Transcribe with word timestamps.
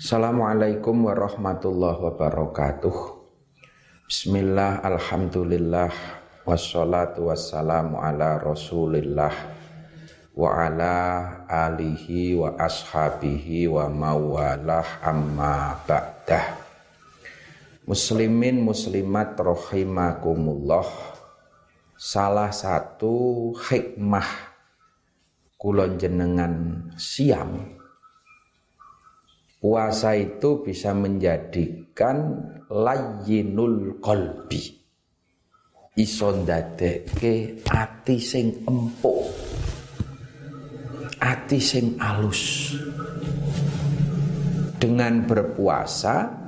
Assalamualaikum 0.00 1.12
warahmatullahi 1.12 2.00
wabarakatuh. 2.00 3.20
Bismillah, 4.08 4.80
Alhamdulillah 4.80 5.92
Wassalatu 6.48 7.28
wassalamu 7.28 8.00
ala 8.00 8.40
rasulillah 8.40 9.28
Wa 10.32 10.56
ala 10.56 10.96
alihi 11.44 12.32
wa 12.32 12.56
ashabihi 12.56 13.68
wa 13.68 13.92
mawalah 13.92 15.04
amma 15.04 15.76
ba'dah. 15.84 16.48
Muslimin 17.84 18.64
muslimat 18.64 19.36
rahimakumullah. 19.36 20.88
Salah 22.00 22.48
satu 22.48 23.52
hikmah 23.52 24.24
kulon 25.60 26.00
jenengan 26.00 26.88
siam 26.96 27.79
Puasa 29.60 30.16
itu 30.16 30.64
bisa 30.64 30.96
menjadikan 30.96 32.48
layyinul 32.72 34.00
qalbi. 34.00 34.80
Iso 36.00 36.32
ndadeke 36.32 37.60
ati 37.68 38.16
sing 38.16 38.64
empuk. 38.64 39.28
Ati 41.20 41.60
sing 41.60 42.00
alus. 42.00 42.72
Dengan 44.80 45.28
berpuasa 45.28 46.40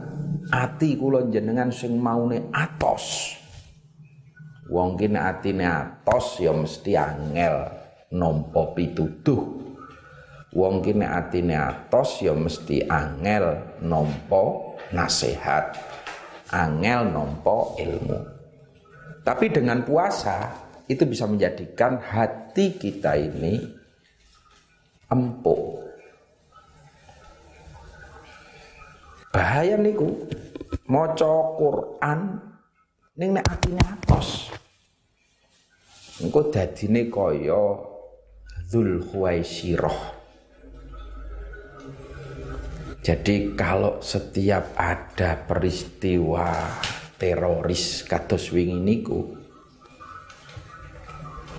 ati 0.48 0.96
kula 0.96 1.28
jenengan 1.28 1.68
sing 1.68 2.00
maune 2.00 2.48
atos. 2.48 3.36
Wong 4.72 4.96
ki 4.96 5.12
nek 5.12 5.36
atine 5.36 5.68
atos 5.68 6.40
ya 6.40 6.56
mesti 6.56 6.96
angel 6.96 7.56
nampa 8.16 8.72
pituduh 8.72 9.61
Wong 10.52 10.84
nek 10.84 11.08
atine 11.08 11.56
atos 11.56 12.20
ya 12.20 12.36
mesti 12.36 12.84
angel 12.84 13.80
nampa 13.80 14.76
nasihat, 14.92 15.72
angel 16.52 17.08
nampa 17.08 17.72
ilmu. 17.80 18.20
Tapi 19.24 19.48
dengan 19.48 19.80
puasa 19.80 20.52
itu 20.92 21.08
bisa 21.08 21.24
menjadikan 21.24 21.96
hati 21.96 22.76
kita 22.76 23.16
ini 23.16 23.64
empuk. 25.08 25.88
Bahaya 29.32 29.80
niku 29.80 30.28
maca 30.84 31.32
Quran 31.56 32.20
ning 33.16 33.40
nek 33.40 33.48
atine 33.48 33.80
atos. 33.80 34.52
Engko 36.20 36.52
dadine 36.52 37.08
kaya 37.08 37.88
Dzul 38.68 39.00
Khuwaisirah. 39.00 40.21
Jadi 43.02 43.58
kalau 43.58 43.98
setiap 43.98 44.78
ada 44.78 45.34
peristiwa 45.34 46.54
teroris 47.18 48.06
kados 48.06 48.54
wingi 48.54 48.78
niku 48.78 49.26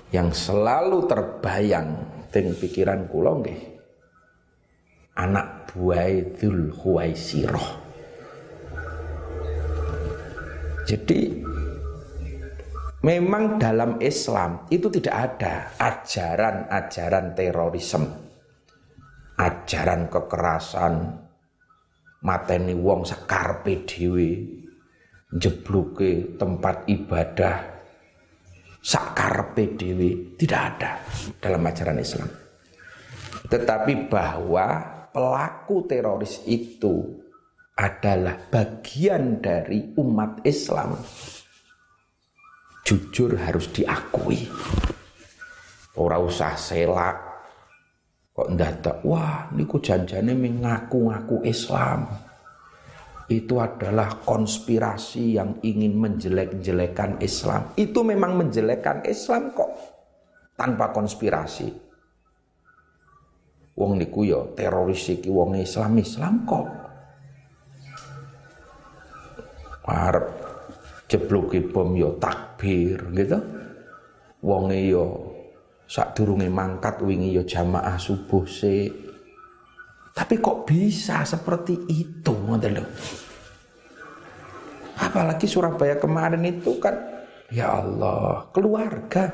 yang 0.08 0.32
selalu 0.32 1.04
terbayang 1.04 2.00
teng 2.32 2.56
pikiran 2.56 3.04
kula 3.12 3.44
nggih 3.44 3.60
anak 5.20 5.68
buah 5.68 6.32
Dzul 6.32 6.72
Khuwaisirah. 6.72 7.68
Jadi 10.88 11.44
memang 13.04 13.60
dalam 13.60 14.00
Islam 14.00 14.64
itu 14.72 14.88
tidak 14.88 15.12
ada 15.12 15.76
ajaran-ajaran 15.76 17.36
terorisme, 17.36 18.08
ajaran 19.36 20.08
kekerasan, 20.12 21.23
mateni 22.24 22.72
wong 22.72 23.04
sakarpe 23.04 23.84
dhewe 23.84 24.28
jebluke 25.28 26.40
tempat 26.40 26.88
ibadah 26.88 27.56
sakarpe 28.80 29.76
dhewe 29.76 30.36
tidak 30.40 30.60
ada 30.74 30.90
dalam 31.40 31.60
ajaran 31.64 32.00
Islam. 32.00 32.28
Tetapi 33.44 34.08
bahwa 34.08 34.66
pelaku 35.12 35.84
teroris 35.84 36.40
itu 36.48 37.20
adalah 37.74 38.38
bagian 38.48 39.42
dari 39.42 39.92
umat 39.98 40.46
Islam 40.46 40.96
jujur 42.84 43.34
harus 43.40 43.72
diakui. 43.72 44.46
Ora 45.96 46.20
usah 46.20 46.54
selak 46.54 47.16
Kok 48.34 48.50
ndadak, 48.50 48.98
wah 49.06 49.46
niku 49.54 49.78
janjane 49.78 50.34
mengaku-ngaku 50.34 51.46
Islam. 51.46 52.10
Itu 53.30 53.62
adalah 53.62 54.20
konspirasi 54.26 55.38
yang 55.38 55.62
ingin 55.62 55.94
menjelek-jelekan 55.94 57.22
Islam. 57.22 57.70
Itu 57.78 58.02
memang 58.02 58.34
menjelekkan 58.34 59.06
Islam 59.06 59.54
kok. 59.54 59.70
Tanpa 60.58 60.90
konspirasi. 60.90 61.70
Wong 63.78 64.02
niku 64.02 64.26
ya 64.26 64.42
teroris 64.54 65.06
iki 65.14 65.30
wong 65.30 65.54
Islam 65.54 65.94
Islam 65.98 66.34
kok. 66.42 66.66
Arep 69.86 70.26
jebluki 71.06 71.62
bom 71.62 71.94
yo 71.94 72.18
ya 72.18 72.28
takbir 72.28 72.98
gitu. 73.14 73.38
Wong 74.42 74.74
ya 74.74 75.06
Sak 75.94 76.18
durunge 76.18 76.50
mangkat 76.50 76.98
wingi 77.06 77.38
ya 77.38 77.46
jamaah 77.46 77.94
subuh 77.94 78.42
sih. 78.50 78.90
Tapi 80.10 80.42
kok 80.42 80.66
bisa 80.66 81.22
seperti 81.22 81.86
itu 81.86 82.34
lho. 82.34 82.82
Apalagi 84.98 85.46
Surabaya 85.46 85.94
kemarin 85.94 86.42
itu 86.42 86.82
kan 86.82 86.98
ya 87.46 87.78
Allah, 87.78 88.42
keluarga. 88.50 89.30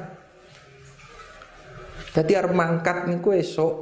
Jadi 2.12 2.32
harus 2.36 2.52
mangkat 2.52 3.08
niku 3.08 3.32
esok 3.32 3.72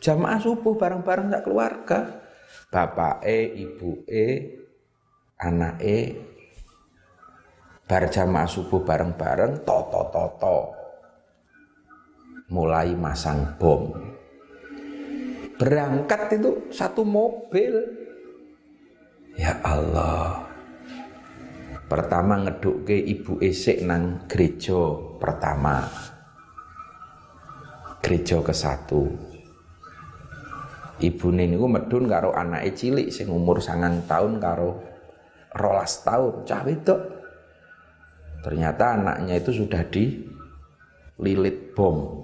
jamaah 0.00 0.40
subuh 0.40 0.72
bareng-bareng 0.80 1.36
tak 1.36 1.44
keluarga. 1.44 1.98
Bapak 2.72 3.28
e, 3.28 3.60
ibu 3.60 4.08
e, 4.08 4.28
anak 5.36 5.76
e, 5.84 6.16
bar 7.84 8.08
jamaah 8.08 8.48
subuh 8.48 8.80
bareng-bareng, 8.80 9.68
toto 9.68 10.08
toto 10.08 10.81
mulai 12.52 12.92
masang 12.92 13.56
bom. 13.56 13.96
Berangkat 15.56 16.36
itu 16.36 16.68
satu 16.68 17.00
mobil. 17.00 17.80
Ya 19.40 19.56
Allah. 19.64 20.44
Pertama 21.88 22.44
ngeduk 22.44 22.84
ke 22.84 22.96
ibu 23.00 23.40
esek 23.40 23.80
nang 23.88 24.28
gereja 24.28 24.76
pertama. 25.16 25.88
Gereja 28.04 28.44
ke 28.44 28.52
satu. 28.52 29.08
Ibu 31.02 31.26
niku 31.32 31.66
medun 31.66 32.04
karo 32.06 32.36
anak 32.36 32.68
cilik 32.76 33.08
sing 33.08 33.32
umur 33.32 33.58
sangang 33.64 34.04
tahun 34.04 34.38
karo 34.38 34.76
rolas 35.56 36.04
tahun 36.04 36.44
cah 36.44 36.62
itu. 36.68 36.96
Ternyata 38.42 38.98
anaknya 38.98 39.38
itu 39.38 39.62
sudah 39.62 39.82
dililit 39.86 41.72
bom 41.78 42.21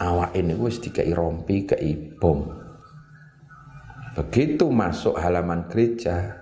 awak 0.00 0.32
ini 0.32 0.56
wis 0.56 0.80
dikai 0.80 1.12
rompi 1.12 1.68
kei 1.68 1.92
bom. 2.16 2.48
Begitu 4.16 4.66
masuk 4.72 5.20
halaman 5.20 5.68
gereja 5.68 6.40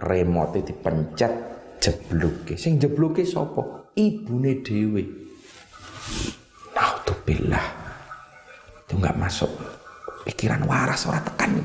remote 0.00 0.64
dipencet 0.64 1.32
jebluke. 1.78 2.56
Sing 2.56 2.80
jebluke 2.80 3.22
sapa? 3.22 3.92
Ibune 3.94 4.64
dhewe. 4.64 5.04
Naudzubillah. 6.74 7.66
Itu 8.88 8.98
nggak 8.98 9.18
masuk. 9.20 9.52
Pikiran 10.26 10.64
waras 10.66 11.06
ora 11.06 11.20
tekan. 11.22 11.60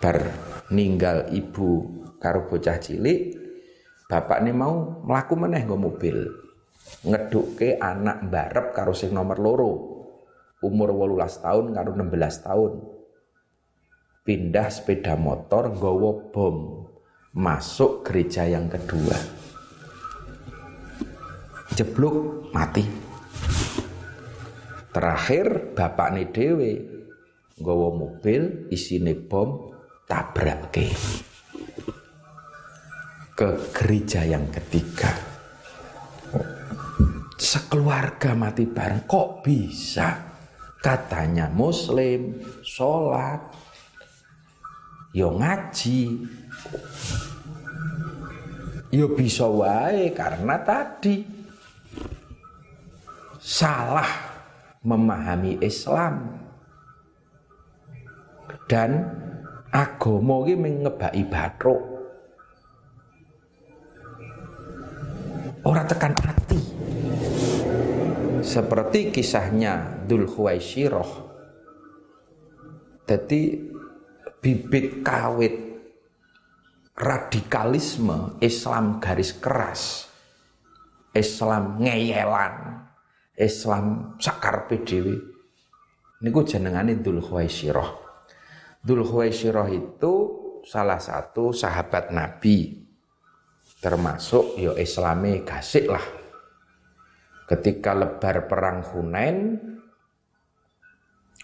Bar 0.00 0.16
ninggal 0.72 1.28
ibu 1.34 2.00
karo 2.22 2.48
bocah 2.48 2.78
cilik 2.80 3.36
bapak 4.06 4.40
ini 4.40 4.52
mau 4.54 5.02
melaku 5.04 5.34
meneh 5.36 5.66
nggo 5.66 5.76
mobil 5.76 6.16
ngeduke 7.06 7.80
anak 7.80 8.28
barep 8.28 8.66
karo 8.76 8.92
sing 8.92 9.14
nomor 9.16 9.38
loro. 9.40 9.72
Umur 10.60 10.92
18 10.92 11.44
tahun 11.44 11.64
karo 11.72 11.90
16 11.96 12.46
tahun. 12.46 12.72
Pindah 14.20 14.68
sepeda 14.68 15.16
motor 15.16 15.72
nggawa 15.72 16.10
bom. 16.28 16.56
Masuk 17.32 18.04
gereja 18.04 18.44
yang 18.44 18.68
kedua. 18.68 19.16
Jeblok 21.72 22.50
mati. 22.52 22.84
Terakhir 24.90 25.72
bapak 25.72 26.08
nih 26.12 26.28
dewe 26.34 26.72
nggawa 27.60 27.88
mobil 27.94 28.68
isine 28.74 29.14
bom 29.14 29.70
tabrak 30.10 30.74
ke 30.74 30.90
ke 33.36 33.48
gereja 33.72 34.26
yang 34.26 34.48
ketiga 34.52 35.12
sekeluarga 37.40 38.36
mati 38.36 38.68
bareng 38.68 39.08
kok 39.08 39.40
bisa? 39.40 40.28
Katanya 40.80 41.48
muslim, 41.48 42.40
sholat, 42.64 43.40
yo 45.12 45.36
ngaji, 45.36 46.00
yo 48.92 49.06
bisa 49.12 49.44
wae 49.44 50.12
karena 50.16 50.56
tadi 50.64 51.20
salah 53.40 54.08
memahami 54.84 55.60
Islam. 55.60 56.40
Dan 58.64 59.02
agama 59.74 60.46
iki 60.46 60.54
mengebaki 60.54 61.26
batruk 61.26 61.89
ora 65.64 65.84
tekan 65.84 66.16
hati. 66.16 66.60
Seperti 68.40 69.12
kisahnya 69.12 70.04
Dul 70.08 70.24
Khuwaisyirah 70.24 71.30
jadi 73.10 73.58
bibit 74.38 75.02
kawit 75.02 75.54
radikalisme 76.94 78.38
Islam 78.38 79.02
garis 79.02 79.34
keras 79.34 80.06
Islam 81.10 81.82
ngeyelan 81.82 82.86
Islam 83.34 84.14
sakar 84.22 84.70
PDW 84.70 85.18
niku 86.22 86.46
jenengane 86.46 87.02
Dul 87.02 87.18
Khuwaisyirah 87.18 87.90
Dul 88.80 89.02
Khuwaisyirah 89.02 89.68
itu 89.74 90.14
salah 90.64 91.02
satu 91.02 91.52
sahabat 91.52 92.14
Nabi 92.14 92.79
termasuk 93.80 94.60
yo 94.60 94.76
ya 94.76 94.84
Islami 94.84 95.40
gasik 95.42 95.88
lah 95.88 96.04
ketika 97.48 97.96
lebar 97.96 98.46
perang 98.46 98.84
Hunain 98.84 99.56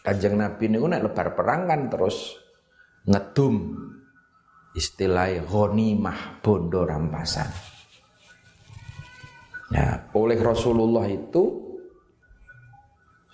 Kanjeng 0.07 0.39
Nabi 0.39 0.71
ini 0.71 0.79
nek 0.79 1.03
lebar 1.03 1.35
perang 1.35 1.67
kan 1.67 1.91
terus 1.91 2.39
ngedum 3.11 3.75
istilah 4.77 5.43
ghanimah 5.43 6.39
bondo 6.39 6.87
rampasan. 6.87 7.51
Ya, 9.75 10.07
oleh 10.15 10.39
Rasulullah 10.39 11.11
itu 11.11 11.75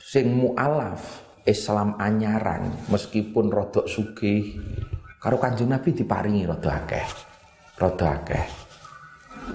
sing 0.00 0.32
mualaf 0.32 1.28
Islam 1.44 2.00
anyaran 2.00 2.88
meskipun 2.88 3.52
rodok 3.52 3.84
sugih 3.84 4.56
karo 5.20 5.36
Kanjeng 5.36 5.68
Nabi 5.68 5.92
diparingi 5.92 6.48
rada 6.48 6.72
akeh. 6.72 7.04
Rada 7.76 8.16
akeh. 8.16 8.61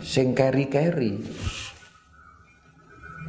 Sing 0.04 0.32
keri-keri 0.38 1.20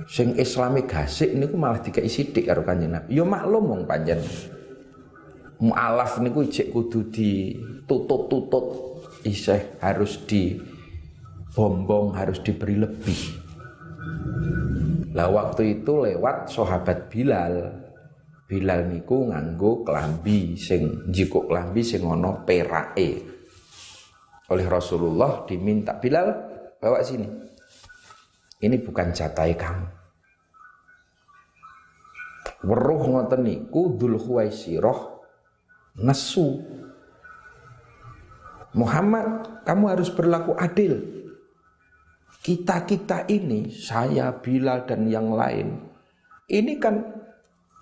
sing 0.09 0.39
islami 0.41 0.89
gasik 0.89 1.37
niku 1.37 1.61
malah 1.61 1.85
dikai 1.85 2.09
sithik 2.09 2.49
karo 2.49 2.65
Kanjeng 2.65 2.97
Nabi. 2.97 3.13
Ya 3.13 3.25
maklum 3.29 3.65
wong 3.69 3.83
panjen. 3.85 4.23
Mualaf 5.59 6.23
niku 6.23 6.47
ijek 6.47 6.71
kudu 6.71 7.11
ditutut-tutut 7.11 8.67
isih 9.27 9.77
harus 9.83 10.23
di 10.25 10.57
bombong 11.53 12.15
harus 12.15 12.39
diberi 12.41 12.79
lebih. 12.79 13.21
Lah 15.13 15.29
waktu 15.29 15.83
itu 15.83 15.93
lewat 15.99 16.49
sahabat 16.55 17.11
Bilal. 17.11 17.85
Bilal 18.49 18.89
niku 18.89 19.29
nganggo 19.29 19.85
klambi 19.85 20.57
sing 20.57 21.11
jikuk 21.11 21.51
klambi 21.51 21.85
sing 21.85 22.07
ana 22.07 22.47
perake. 22.47 23.38
Oleh 24.49 24.65
Rasulullah 24.65 25.45
diminta 25.45 25.97
Bilal 25.97 26.29
bawa 26.81 27.05
sini 27.05 27.49
ini 28.59 28.77
bukan 28.83 29.15
jatai 29.15 29.55
kamu. 29.55 29.87
Weruh 32.67 33.03
ngoten 33.07 33.47
niku 33.47 33.95
Dzul 33.95 34.19
Khuwaisirah 34.19 34.99
nesu. 36.03 36.59
Muhammad, 38.75 39.63
kamu 39.65 39.85
harus 39.95 40.11
berlaku 40.13 40.59
adil. 40.59 40.99
Kita-kita 42.45 43.27
ini, 43.31 43.73
saya, 43.73 44.31
Bilal 44.31 44.87
dan 44.87 45.09
yang 45.09 45.35
lain, 45.35 45.83
ini 46.47 46.79
kan 46.79 47.03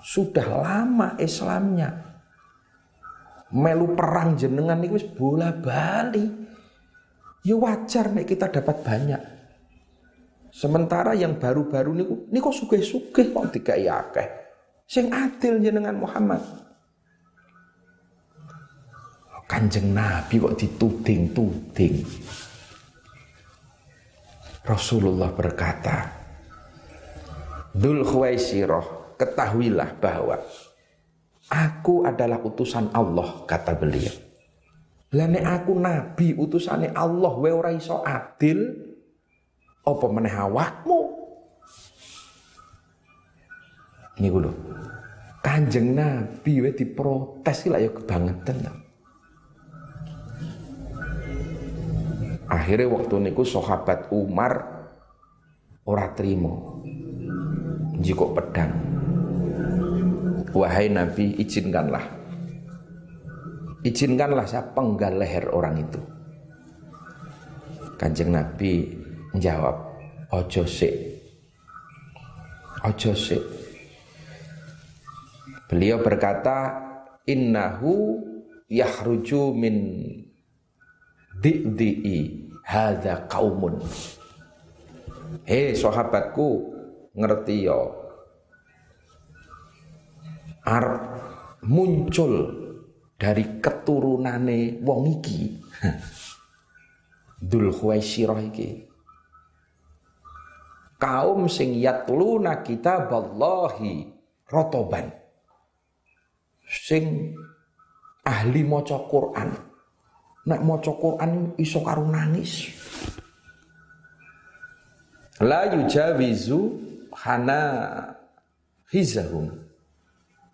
sudah 0.01 0.47
lama 0.63 1.19
Islamnya. 1.19 1.91
Melu 3.53 3.97
perang 3.97 4.39
jenengan 4.39 4.79
itu 4.85 5.11
bola 5.17 5.53
bali. 5.53 6.46
Ya 7.47 7.55
wajar 7.55 8.11
nih 8.11 8.27
kita 8.27 8.51
dapat 8.51 8.83
banyak. 8.83 9.23
Sementara 10.51 11.15
yang 11.15 11.39
baru-baru 11.39 11.95
niku 11.95 12.15
niku 12.35 12.51
sugih-sugih 12.51 13.31
kok 13.31 13.55
dikai 13.55 13.87
akeh. 13.87 14.27
Sing 14.91 15.15
adil 15.15 15.63
jenengan 15.63 15.95
Muhammad. 15.95 16.43
Kanjeng 19.47 19.95
Nabi 19.95 20.43
kok 20.43 20.59
dituding-tuding. 20.59 22.03
Rasulullah 24.67 25.31
berkata, 25.31 26.11
Dul 27.71 28.03
Khuwaisirah, 28.03 29.15
ketahuilah 29.15 30.03
bahwa 30.03 30.43
aku 31.47 32.03
adalah 32.03 32.43
utusan 32.43 32.91
Allah, 32.91 33.47
kata 33.47 33.79
beliau. 33.79 34.26
Lane 35.15 35.39
aku 35.39 35.79
nabi 35.79 36.35
utusane 36.35 36.91
Allah 36.91 37.33
we 37.39 37.55
ora 37.55 37.71
iso 37.71 38.03
adil, 38.03 38.75
apa 39.87 40.07
meneh 40.11 40.35
awakmu? 40.35 41.01
Ini 44.19 44.29
lho. 44.33 44.53
Kanjeng 45.45 45.95
Nabi 45.95 46.59
we 46.59 46.75
diprotes 46.75 47.71
lah 47.71 47.79
ya 47.79 47.95
kebangetan. 47.95 48.67
Akhirnya 52.51 52.91
waktu 52.91 53.15
niku 53.31 53.47
sahabat 53.47 54.11
Umar 54.11 54.53
ora 55.87 56.11
terima. 56.19 56.51
Jiko 58.03 58.35
pedang. 58.35 58.75
Wahai 60.51 60.89
Nabi, 60.89 61.37
izinkanlah. 61.37 62.16
Izinkanlah 63.87 64.51
saya 64.51 64.67
penggal 64.75 65.15
leher 65.15 65.47
orang 65.55 65.79
itu. 65.79 66.03
Kanjeng 67.95 68.35
Nabi 68.35 68.99
Jawab, 69.39 69.95
ojo 70.35 70.67
sik. 70.67 70.91
Ojo 72.83 73.13
sik. 73.15 73.45
Beliau 75.71 76.03
berkata, 76.03 76.83
innahu 77.31 78.27
yahruju 78.67 79.55
min 79.55 79.77
di'di'i 81.39 82.51
hadza 82.67 83.31
kaumun. 83.31 83.79
Hei 85.47 85.79
sahabatku, 85.79 86.75
ngerti 87.15 87.71
yo. 87.71 87.93
Arab 90.67 91.23
muncul 91.63 92.66
dari 93.17 93.61
keturunane 93.61 94.81
wong 94.85 95.03
iki. 95.21 95.41
Dul 97.51 97.73
Khuwaisirah 97.73 98.41
iki. 98.45 98.69
Kaum 100.97 101.49
sing 101.53 101.77
yatluna 101.77 102.65
kitaballahi 102.65 104.09
rotoban. 104.49 105.13
Sing 106.65 107.37
ahli 108.25 108.63
maca 108.65 109.05
Quran. 109.05 109.51
Nek 110.47 110.61
maca 110.65 110.93
Quran 110.97 111.53
iso 111.61 111.85
karo 111.85 112.09
nangis. 112.09 112.73
La 115.45 115.69
yujawizu 115.69 116.61
hana 117.13 117.61
hizahum 118.89 119.53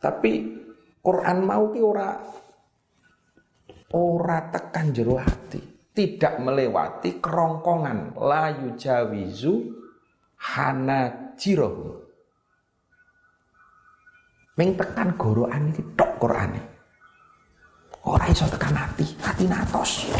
tapi 0.03 0.59
Quran 0.99 1.39
mau 1.47 1.71
ki 1.71 1.81
ora 1.83 2.19
ora 3.93 4.49
tekan 4.49 4.91
jero 4.93 5.21
hati 5.21 5.73
tidak 5.93 6.41
melewati 6.41 7.21
kerongkongan 7.21 8.17
la 8.17 8.49
yujawizu 8.49 9.55
hana 10.41 11.33
jirohum. 11.37 12.01
Ming 14.53 14.77
tekan 14.77 15.17
goroan 15.17 15.73
iki 15.73 15.97
tok 15.97 16.21
Qur'ane. 16.21 16.61
Ora 18.03 18.27
iso 18.29 18.45
tekan 18.51 18.77
hati, 18.77 19.07
hati 19.21 19.45
natos. 19.49 20.11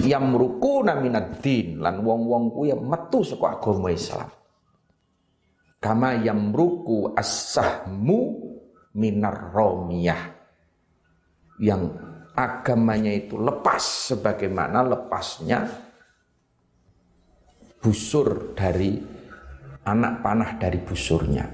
Yamruku 0.00 0.80
naminad 0.86 1.38
din 1.44 1.78
lan 1.78 2.00
wong-wong 2.00 2.50
kuwi 2.50 2.72
metu 2.72 3.20
saka 3.20 3.60
agama 3.60 3.92
Islam. 3.92 4.30
Kama 5.76 6.24
yamruku 6.24 7.12
as-sahmu 7.14 8.18
minar 8.96 9.52
romiyah. 9.52 10.40
Yang 11.60 12.09
agamanya 12.34 13.10
itu 13.10 13.36
lepas 13.36 14.12
sebagaimana 14.12 14.86
lepasnya 14.86 15.66
busur 17.80 18.52
dari 18.52 19.00
anak 19.88 20.20
panah 20.20 20.50
dari 20.60 20.78
busurnya. 20.78 21.46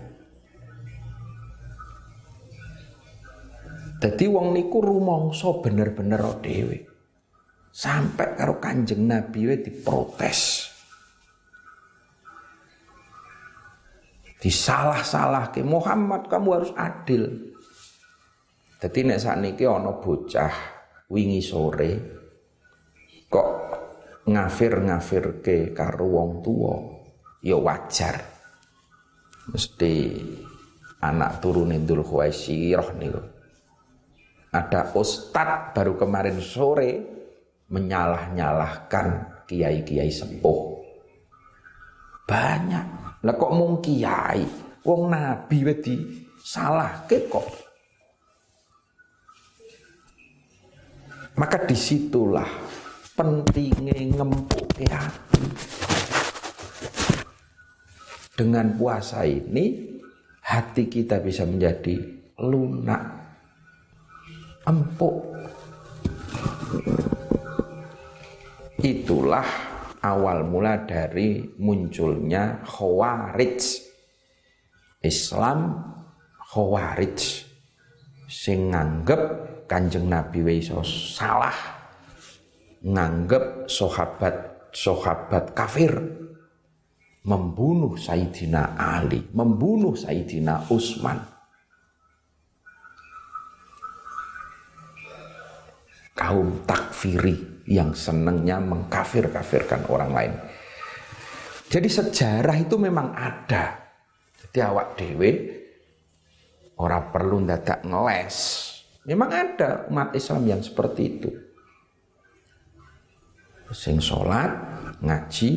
Jadi 3.97 4.25
wong 4.29 4.53
niku 4.53 4.85
rumangsa 4.85 5.57
bener-bener 5.65 6.21
dhewe. 6.45 6.85
Sampai 7.73 8.37
karo 8.37 8.61
Kanjeng 8.61 9.09
Nabi 9.09 9.53
we 9.53 9.57
diprotes. 9.61 10.69
Disalah-salah 14.37 15.49
ke 15.49 15.65
Muhammad 15.65 16.29
kamu 16.29 16.49
harus 16.61 16.73
adil. 16.77 17.56
Jadi 18.77 19.09
nek 19.09 19.21
sakniki 19.21 19.65
ana 19.65 19.97
bocah 19.97 20.53
wingi 21.09 21.41
sore 21.41 21.91
kok 23.27 23.49
ngafir-ngafir 24.29 25.41
ke 25.41 25.73
karo 25.73 26.05
wong 26.05 26.31
tua 26.45 26.75
ya 27.41 27.57
wajar. 27.57 28.21
Mesti 29.47 29.95
anak 31.01 31.39
turune 31.39 31.79
Dzul 31.87 32.03
Khuwaisirah 32.03 32.89
niku. 32.99 33.23
Ada 34.51 34.93
ustad 34.99 35.73
baru 35.73 35.95
kemarin 35.95 36.43
sore 36.43 36.91
menyalah-nyalahkan 37.71 39.07
kiai-kiai 39.47 40.11
sepuh. 40.11 40.61
Banyak. 42.27 42.87
Lah 43.23 43.35
kok 43.39 43.55
mung 43.55 43.79
kiai? 43.79 44.43
Wong 44.83 45.11
nabi 45.11 45.63
wedi 45.63 45.95
salah 46.43 47.07
kok. 47.07 47.66
Maka 51.37 51.69
di 51.69 51.77
situlah 51.77 52.49
pentingnya 53.13 53.97
ngempuk 54.17 54.73
hati. 54.89 55.45
Dengan 58.37 58.73
puasa 58.77 59.25
ini 59.25 59.97
hati 60.45 60.89
kita 60.89 61.21
bisa 61.21 61.45
menjadi 61.45 61.97
lunak, 62.41 63.05
empuk. 64.65 65.33
Itulah 68.81 69.49
awal 70.05 70.45
mula 70.45 70.85
dari 70.85 71.45
munculnya 71.61 72.61
Khawarij. 72.65 73.89
Islam 75.05 75.85
Khawarij 76.53 77.21
sing 78.29 78.73
nganggep 78.73 79.56
Kanjeng 79.67 80.07
Nabi 80.07 80.63
iso 80.63 80.81
salah 80.87 81.55
nganggep 82.87 83.67
sahabat 83.67 84.71
sahabat 84.71 85.53
kafir 85.59 85.91
membunuh 87.27 87.99
Sayyidina 87.99 88.79
Ali, 88.79 89.27
membunuh 89.35 89.99
Sayyidina 89.99 90.71
Utsman. 90.71 91.19
Kaum 96.17 96.65
takfiri 96.65 97.67
yang 97.69 97.93
senangnya 97.93 98.63
mengkafir-kafirkan 98.63 99.85
orang 99.91 100.11
lain. 100.15 100.33
Jadi 101.67 101.89
sejarah 101.91 102.57
itu 102.57 102.79
memang 102.79 103.13
ada. 103.13 103.75
Jadi 104.39 104.59
awak 104.63 104.97
dewe 104.97 105.31
orang 106.79 107.11
perlu 107.11 107.43
dadak 107.43 107.83
ngeles. 107.85 108.37
Memang 109.07 109.31
ada 109.31 109.87
umat 109.87 110.13
Islam 110.19 110.43
yang 110.51 110.61
seperti 110.61 111.03
itu. 111.07 111.31
Sing 113.71 114.03
sholat, 114.03 114.51
ngaji, 115.03 115.51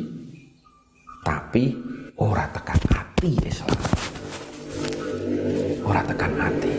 tapi 1.24 1.76
ora 2.20 2.48
tekan 2.52 2.80
hati 2.92 3.32
Islam 3.44 3.80
ora 5.84 6.02
tekan 6.04 6.34
hati 6.36 6.74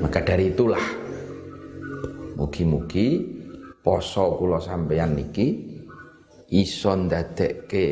maka 0.00 0.20
dari 0.24 0.52
itulah 0.52 0.86
mugi-mugi 2.36 3.08
poso 3.80 4.36
kula 4.36 4.60
sampeyan 4.60 5.16
niki 5.16 5.76
iso 6.52 6.94
ndadekke 6.94 7.84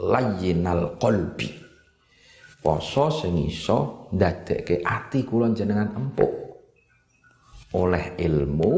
layyinal 0.00 0.96
qalbi. 0.96 1.60
Poso 2.62 3.10
sing 3.10 3.42
iso 3.42 4.08
ndadekke 4.14 4.80
ati 4.80 5.26
kula 5.26 5.50
jenengan 5.52 5.92
empuk 5.98 6.41
oleh 7.76 8.16
ilmu 8.20 8.74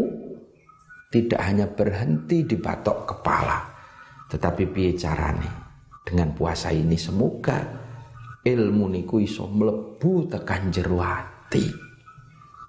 tidak 1.11 1.41
hanya 1.43 1.67
berhenti 1.71 2.43
di 2.47 2.57
batok 2.59 2.99
kepala 3.15 3.59
tetapi 4.31 4.67
piye 4.71 4.95
carane 4.99 5.51
dengan 6.05 6.35
puasa 6.37 6.75
ini 6.75 6.99
semoga 6.99 7.85
ilmu 8.45 8.93
niku 8.93 9.25
iso 9.25 9.49
mlebu 9.49 10.29
tekan 10.29 10.69
jero 10.69 11.01
ati. 11.01 11.65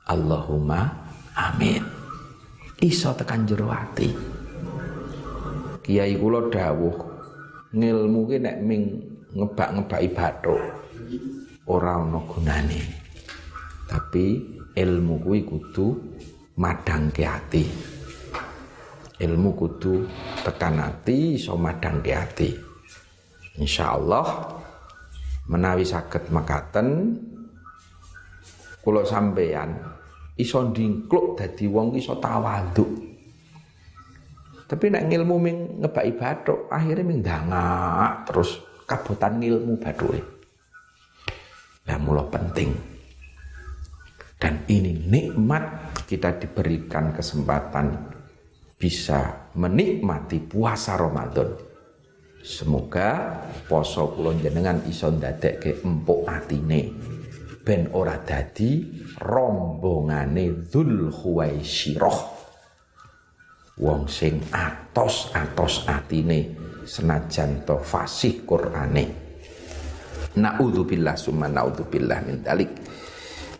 Allahumma 0.07 0.87
amin. 1.35 1.83
Iso 2.79 3.11
tekan 3.11 3.43
jero 3.43 3.67
ati. 3.67 4.07
Kiai 5.83 6.15
kula 6.15 6.47
dawuh 6.47 6.95
ngilmu 7.75 8.19
ki 8.31 8.37
nek 8.39 8.57
ming 8.63 8.81
ngebak-ngebaki 9.35 10.09
bathuk 10.15 10.63
ora 11.67 11.99
ana 11.99 12.23
gunane. 12.23 12.81
Tapi 13.85 14.25
ilmu 14.73 15.21
kuwi 15.21 15.43
kudu 15.43 16.14
madangke 16.55 17.23
ati. 17.27 17.63
Ilmu 19.15 19.49
kudu 19.55 20.03
tekan 20.43 20.79
ati 20.79 21.39
iso 21.39 21.55
madangke 21.55 22.11
ati. 22.11 22.49
Insya 23.59 23.95
Allah 23.95 24.51
menawi 25.47 25.87
sakit 25.87 26.31
makaten 26.31 27.15
kula 28.83 29.07
sampeyan 29.07 29.71
iso 30.35 30.59
ndingkluk 30.67 31.39
dadi 31.39 31.65
wong 31.67 31.95
iso 31.95 32.19
tawaduk. 32.19 32.91
Tapi 34.65 34.85
nek 34.89 35.05
ngilmu 35.07 35.35
ming 35.37 35.57
ngebaki 35.85 36.11
bathuk 36.17 36.59
akhirnya 36.73 37.05
ming 37.05 37.21
dangak 37.21 38.25
terus 38.27 38.59
kabutan 38.89 39.37
ngilmu 39.37 39.77
bathuke. 39.77 40.21
Lah 41.85 42.01
mula 42.01 42.25
penting. 42.27 42.73
Dan 44.41 44.65
ini 44.67 45.05
nikmat 45.05 45.84
kita 46.05 46.37
diberikan 46.37 47.11
kesempatan 47.11 48.13
bisa 48.77 49.51
menikmati 49.57 50.39
puasa 50.39 50.93
Ramadan 50.95 51.75
Semoga 52.45 53.41
poso 53.65 54.13
kula 54.13 54.37
jenengan 54.37 54.77
iso 54.85 55.09
ndadekke 55.09 55.81
empuk 55.81 56.29
atine 56.29 56.93
ben 57.65 57.89
ora 57.89 58.21
dadi 58.21 58.85
rombongane 59.17 60.69
Dzul 60.69 61.09
Khuwaisirah. 61.09 62.19
Wong 63.81 64.05
sing 64.05 64.45
atos-atos 64.53 65.89
atine 65.89 66.53
senajan 66.85 67.65
to 67.65 67.81
fasih 67.81 68.45
Qur'ane. 68.45 69.09
Naudzubillah 70.37 71.17
summa 71.17 71.49
naudzubillah 71.49 72.29
min 72.29 72.45
dalik. 72.45 72.77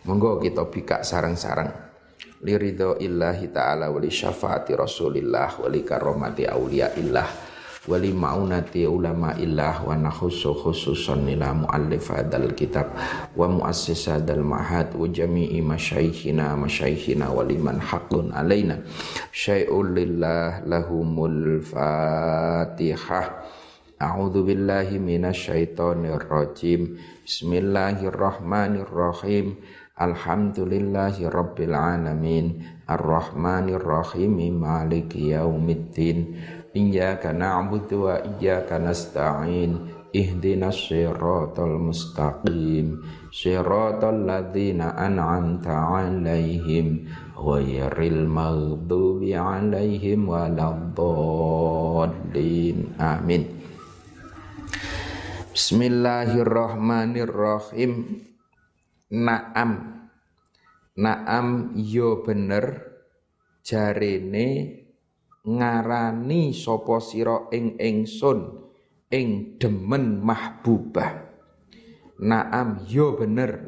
Monggo 0.06 0.38
kita 0.38 0.62
bikak 0.70 1.02
sarang-sarang 1.02 1.85
liridho 2.44 3.00
illahi 3.00 3.48
ta'ala 3.48 3.88
wali 3.88 4.12
syafaati 4.12 4.76
rasulillah 4.76 5.56
wali 5.60 5.80
karomati 5.80 6.44
awliya 6.44 6.92
illah 7.00 7.28
wali 7.86 8.10
ma'unati 8.10 8.82
ulama 8.82 9.38
illah 9.38 9.86
wa 9.86 9.94
nakhusu 9.94 10.58
khususan 10.58 11.22
ila 11.38 11.54
muallif 11.54 12.10
hadal 12.10 12.50
kitab 12.52 12.90
wa 13.38 13.46
muassis 13.46 14.10
hadal 14.10 14.42
mahad 14.42 14.90
wa 14.92 15.06
jami'i 15.06 15.62
masyaikhina 15.62 16.58
masyaikhina 16.58 17.30
wa 17.30 17.46
liman 17.46 17.78
haqqun 17.78 18.34
alaina 18.34 18.82
syai'un 19.30 19.94
lillah 19.94 20.66
lahumul 20.66 21.62
fatihah 21.62 23.54
A'udzu 23.96 24.44
billahi 24.44 25.00
minasyaitonir 25.00 26.28
rajim 26.28 27.00
Bismillahirrahmanirrahim 27.24 29.56
Alhamdulillahi 29.96 31.24
rabbil 31.24 31.72
alamin 31.72 32.60
Ar-Rahmanir 32.84 33.80
Rahim 33.80 34.36
Maliki 34.60 35.32
yaumiddin 35.32 36.36
Iyyaka 36.76 37.32
na'budu 37.32 38.04
wa 38.04 38.20
iyyaka 38.20 38.76
nasta'in 38.76 39.88
ihdinas 40.12 40.76
siratal 40.76 41.80
mustaqim 41.80 43.00
siratal 43.32 44.28
ladzina 44.28 44.92
an'amta 45.00 45.72
'alaihim 45.72 47.08
ghairil 47.32 48.28
maghdubi 48.28 49.32
'alaihim 49.32 50.28
waladdallin 50.28 52.92
amin 53.00 53.48
Bismillahirrahmanirrahim 55.56 58.35
Naam. 59.06 60.02
Naam 60.98 61.78
yo 61.78 62.26
bener. 62.26 62.82
Jarene 63.62 64.46
ngarani 65.46 66.50
sapa 66.50 66.98
sira 66.98 67.46
ing 67.54 67.78
ingsun 67.78 68.66
ing 69.10 69.58
demen 69.62 70.18
mahbubah. 70.18 71.22
Naam 72.18 72.82
yo 72.90 73.14
bener. 73.14 73.62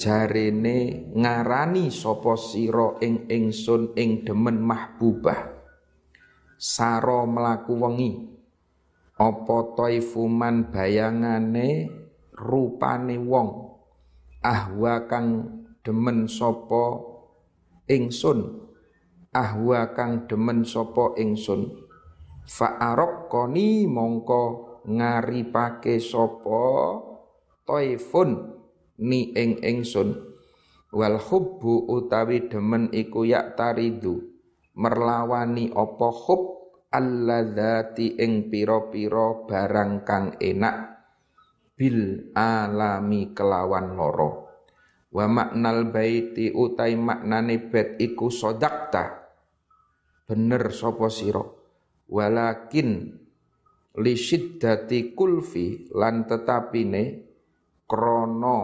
Jarene 0.00 1.08
ngarani 1.12 1.92
sapa 1.92 2.40
sira 2.40 2.96
ing 3.04 3.28
ingsun 3.28 3.92
ing 4.00 4.24
demen 4.24 4.64
mahbubah. 4.64 5.60
Saro 6.56 7.28
mlaku 7.28 7.76
wengi. 7.76 8.12
Apa 9.20 9.76
taifuman 9.76 10.72
bayangane 10.72 11.98
rupane 12.38 13.18
wong. 13.18 13.74
Ahwa 14.38 15.10
kang 15.10 15.28
demen 15.82 16.30
sapa 16.30 17.02
ingsun. 17.90 18.70
Ahwa 19.34 19.90
kang 19.92 20.30
demen 20.30 20.62
sapa 20.62 21.18
ingsun. 21.18 21.74
Fa 22.48 22.96
koni 23.28 23.84
mongko 23.84 24.44
ngaripake 24.88 26.00
sapa 26.00 26.62
taifun 27.66 28.56
ni 29.02 29.34
ing 29.34 29.60
ingsun. 29.60 30.14
Wal 30.88 31.20
hubbu 31.20 31.84
utawi 31.92 32.48
demen 32.48 32.88
iku 32.96 33.28
yak 33.28 33.58
taridu 33.58 34.22
merlawani 34.78 35.74
apa 35.74 36.08
hub? 36.08 36.56
Alladzati 36.88 38.16
ing 38.16 38.48
pira-pira 38.48 39.44
barang 39.44 40.08
kang 40.08 40.40
enak 40.40 40.97
bil 41.78 42.34
alami 42.34 43.30
kelawan 43.30 43.94
loro. 43.94 44.50
Wa 45.14 45.30
maknal 45.30 45.88
baiti 45.88 46.50
utai 46.50 46.98
maknane 46.98 47.70
bet 47.70 47.96
iku 48.02 48.28
sodakta. 48.28 49.30
Bener 50.26 50.74
sapa 50.74 51.08
walakin 52.10 52.90
li 53.96 54.14
syiddati 54.18 55.14
kulfi 55.16 55.88
lan 55.96 56.28
tetapine 56.28 57.24
krana 57.88 58.58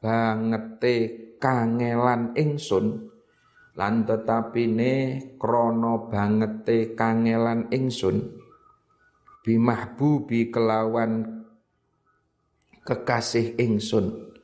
bangete 0.00 0.96
kangelan 1.36 2.32
ingsun 2.32 3.10
lan 3.76 4.04
tetapine 4.08 4.92
krana 5.36 6.08
bangete 6.08 6.96
kangelan 6.96 7.68
ingsun. 7.68 8.40
Bimahbubi 9.40 10.52
kelawan 10.52 11.39
kekasih 12.90 13.54
ingsun. 13.54 14.34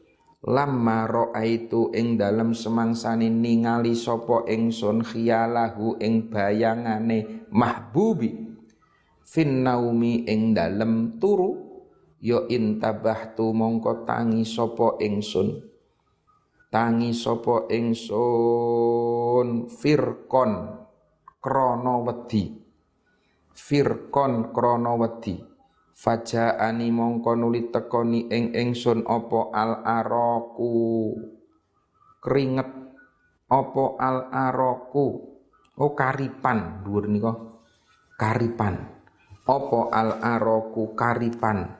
Lamma 0.46 1.10
itu 1.42 1.90
ing 1.90 2.14
dalem 2.14 2.54
semangsane 2.54 3.26
ningali 3.26 3.98
sapa 3.98 4.46
ingsun 4.46 5.02
khiyalahu 5.02 5.98
ing 5.98 6.30
bayangane 6.30 7.50
mahbubi. 7.50 8.46
Fin 9.26 9.66
naumi 9.66 10.22
ing 10.30 10.54
dalem 10.54 11.18
turu 11.18 11.82
ya 12.22 12.46
intabahtu 12.46 13.50
mongko 13.50 14.06
tangi 14.06 14.46
sapa 14.46 15.02
ingsun. 15.02 15.66
Tangi 16.70 17.10
sapa 17.10 17.66
ingsun 17.66 18.06
firkon 19.66 20.52
krana 21.42 21.98
wedi. 22.06 22.54
Firkon 23.50 24.54
krana 24.54 24.94
wedi 24.94 25.55
fajaani 25.96 26.92
mongko 26.92 27.32
nuli 27.40 27.72
tekoni 27.72 28.28
ing 28.28 28.52
ingsun 28.52 29.08
apa 29.08 29.40
al 29.56 29.72
araku 29.80 31.16
keringet 32.20 32.68
apa 33.48 33.84
al 33.96 34.18
araku 34.28 35.06
oh 35.80 35.92
karipan 35.96 36.84
dhuwur 36.84 37.08
nika. 37.08 37.32
Karipan. 38.16 38.96
Apa 39.46 39.80
al 39.94 40.18
araku 40.24 40.98
karipan 40.98 41.70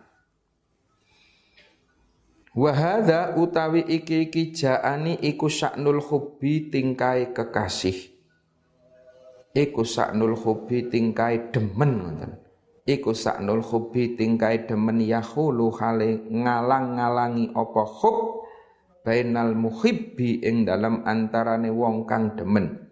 Wahada 2.57 3.37
utawi 3.37 3.85
iki 3.85 4.33
iki 4.33 4.57
jaani 4.57 5.21
iku 5.21 5.45
saknul 5.53 6.01
hubbi 6.01 6.73
tingkai 6.73 7.37
kekasih. 7.37 8.17
Iku 9.53 9.85
saknul 9.85 10.41
hubbi 10.41 10.89
tingkai 10.89 11.52
demen 11.52 12.00
ngoten. 12.00 12.46
Iku 12.87 13.19
saknul 13.19 13.67
hubbi 13.67 14.15
tingkai 14.15 14.71
demen 14.71 15.03
yahulu 15.03 15.75
hale 15.75 16.23
ngalang-ngalangi 16.31 17.51
apa 17.51 17.83
hub 17.83 18.47
bainal 19.03 19.59
muhibbi 19.59 20.39
ing 20.39 20.63
dalam 20.63 21.03
antarane 21.03 21.67
wong 21.67 22.07
kang 22.07 22.39
demen. 22.39 22.87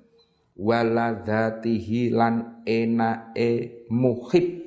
Waladzatihi 0.58 2.10
lan 2.10 2.66
enae 2.66 3.86
muhib. 3.86 4.66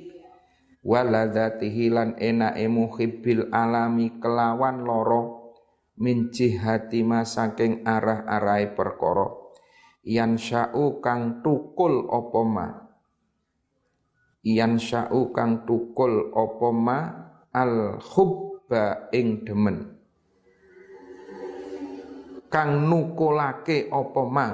Waladzatihi 0.80 1.92
lan 1.92 2.16
enake 2.16 2.64
muhibbil 2.64 3.52
alami 3.52 4.16
kelawan 4.24 4.80
loro 4.80 5.52
min 6.00 6.32
jihati 6.32 7.04
saking 7.28 7.84
arah-arahe 7.84 8.72
perkara. 8.72 9.28
Yan 10.08 10.40
sya'u 10.40 11.04
kang 11.04 11.44
tukul 11.44 12.08
apa 12.08 12.40
ma 12.48 12.87
yan 14.56 14.80
sya'u 14.80 15.34
kang 15.34 15.68
tukul 15.68 16.32
apa 16.32 16.68
ma? 16.72 16.98
Al 17.52 18.00
hubba 18.00 19.12
ing 19.12 19.44
demen. 19.44 19.98
Kang 22.48 22.88
nukulake 22.88 23.92
apa 23.92 24.22
ma 24.24 24.46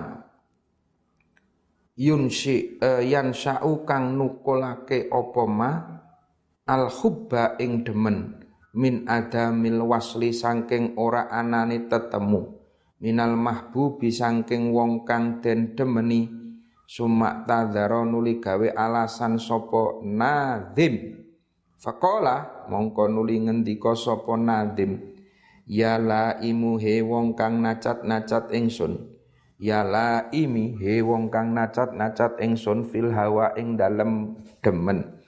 yunsi 1.95 2.75
uh, 2.83 2.99
yan 2.99 3.31
sya'u 3.31 3.87
kang 3.87 4.19
nukulake 4.19 5.07
apa 5.07 5.43
ma? 5.47 5.71
Al 6.67 6.91
hubba 6.91 7.55
ing 7.63 7.87
demen. 7.87 8.43
Min 8.75 9.07
adamil 9.07 9.79
wasli 9.87 10.35
sangking 10.35 10.99
ora 10.99 11.31
anane 11.31 11.87
tetemu. 11.87 12.43
Minal 12.99 13.39
mahbubi 13.39 14.11
sangking 14.11 14.75
wong 14.75 15.07
kang 15.07 15.39
den 15.39 15.79
demeni 15.79 16.44
sumak 16.85 17.49
tadzara 17.49 18.05
nuli 18.05 18.41
gawe 18.41 18.73
alasan 18.77 19.41
sapa 19.41 20.05
nadim 20.05 21.25
faqala 21.81 22.69
mongko 22.71 23.09
nuli 23.09 23.41
ngendika 23.45 23.97
sapa 23.97 24.37
nadim 24.37 25.01
ya 25.65 25.97
la 25.97 26.41
imu 26.41 26.77
he 26.77 27.01
wong 27.01 27.33
kang 27.33 27.65
nacat-nacat 27.65 28.53
ingsun 28.53 29.15
ya 29.61 29.81
la 29.81 30.29
imi 30.29 30.77
he 30.77 31.01
wong 31.01 31.33
kang 31.33 31.57
nacat-nacat 31.57 32.37
ingsun 32.43 32.85
fil 32.85 33.13
hawa 33.13 33.57
ing 33.57 33.81
dalem 33.81 34.37
demen. 34.61 35.21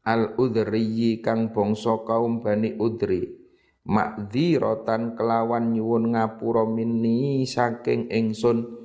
Al 0.00 0.32
udriyi 0.40 1.20
kang 1.20 1.52
bangsa 1.52 2.00
kaum 2.08 2.40
Bani 2.40 2.72
Udri 2.80 3.36
makdziratan 3.84 5.12
kelawan 5.12 5.76
nyuwun 5.76 6.16
ngapura 6.16 6.64
minni 6.64 7.44
saking 7.44 8.08
ingsun 8.08 8.79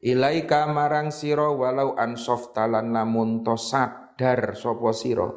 ilaika 0.00 0.64
marang 0.72 1.12
sira 1.12 1.52
walau 1.52 1.92
ansof 1.94 2.56
talan 2.56 2.96
lamun 2.96 3.44
to 3.44 3.54
sadar 3.56 4.56
sapa 4.56 4.90
sira. 4.96 5.28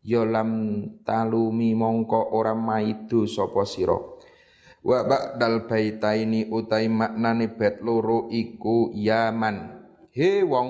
Ya 0.00 0.24
lam 0.24 0.82
talumi 1.04 1.76
mongko 1.76 2.32
ora 2.34 2.56
maidu 2.56 3.28
sapa 3.28 3.62
sira. 3.68 3.96
Wa 4.80 5.04
ba'dal 5.04 5.68
baitaini 5.68 6.48
utai 6.48 6.88
maknane 6.88 7.52
bet 7.52 7.84
loro 7.84 8.32
iku 8.32 8.88
yaman. 8.96 9.84
He 10.10 10.40
wong 10.40 10.68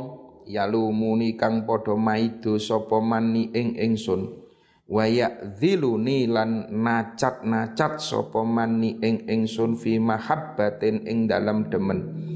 yalumuni 0.51 1.39
kang 1.39 1.63
padha 1.63 1.95
maido 1.95 2.59
sapa 2.59 2.99
mani 2.99 3.55
ing 3.55 3.79
ingsun. 3.79 4.43
Wa 4.91 5.07
ya'dziluni 5.07 6.27
lan 6.27 6.75
nacat-nacat 6.75 8.03
sapa 8.03 8.43
mani 8.43 8.99
ing 8.99 9.31
ingsun 9.31 9.79
fi 9.79 10.03
mahabbatin 10.03 11.07
ing 11.07 11.31
dalam 11.31 11.71
demen 11.71 12.31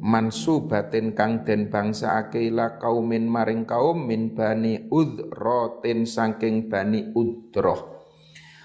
mansubatin 0.00 1.12
kang 1.12 1.44
den 1.44 1.68
bangsakake 1.68 2.48
ila 2.48 2.80
kaumin 2.80 3.28
maring 3.28 3.68
kaum 3.68 4.08
min 4.08 4.32
bani 4.32 4.88
udratin 4.88 6.08
saking 6.08 6.68
bani 6.72 7.12
udroh 7.12 7.94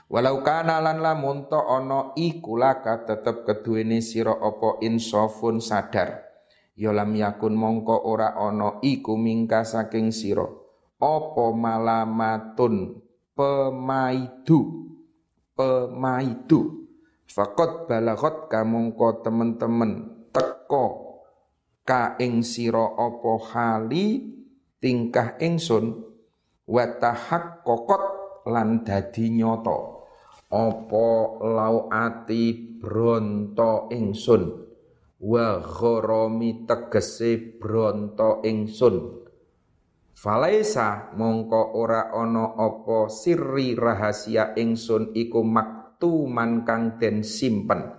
Walau 0.10 0.42
kana 0.42 0.82
lan 0.82 1.06
lamun 1.06 1.46
to 1.46 1.62
ana 1.62 2.18
iku 2.18 2.58
laka 2.58 3.06
tetep 3.06 3.46
keduwene 3.46 4.02
sira 4.02 4.34
apa 4.34 4.82
insafun 4.82 5.62
sadar. 5.62 6.26
Ya 6.74 6.90
lam 6.90 7.14
yakun 7.14 7.54
mongko 7.54 8.10
ora 8.10 8.34
ana 8.34 8.82
iku 8.82 9.14
mingka 9.14 9.62
saking 9.62 10.10
sira. 10.10 10.50
Apa 10.98 11.54
malamatun? 11.54 13.06
Pemaidu. 13.38 14.90
Pemaidu. 15.54 16.90
Fakot 17.30 17.86
balagot 17.86 18.50
kamongko 18.50 19.22
temen-temen 19.22 20.26
teko 20.34 21.09
ka 21.90 22.22
ing 22.22 22.46
sira 22.46 22.94
apa 23.02 23.34
hali 23.50 24.22
tingkah 24.78 25.42
ingsun 25.42 25.98
wa 26.70 26.86
tahaqqaqat 26.86 28.04
lan 28.46 28.86
dadi 28.86 29.34
nyata. 29.34 29.98
Apa 30.54 31.10
lauati 31.42 32.78
bronto 32.78 33.90
ingsun 33.90 34.44
wa 35.26 35.58
ghoromi 35.58 36.70
tegese 36.70 37.58
bronto 37.58 38.46
ingsun. 38.46 39.26
Falaisa 40.14 41.18
mongko 41.18 41.74
ora 41.74 42.14
ana 42.14 42.54
apa 42.54 43.10
sirri 43.10 43.74
rahasia 43.74 44.54
ingsun 44.54 45.18
iku 45.18 45.42
maktuman 45.42 46.62
kang 46.62 47.02
den 47.02 47.26
simpen 47.26 47.99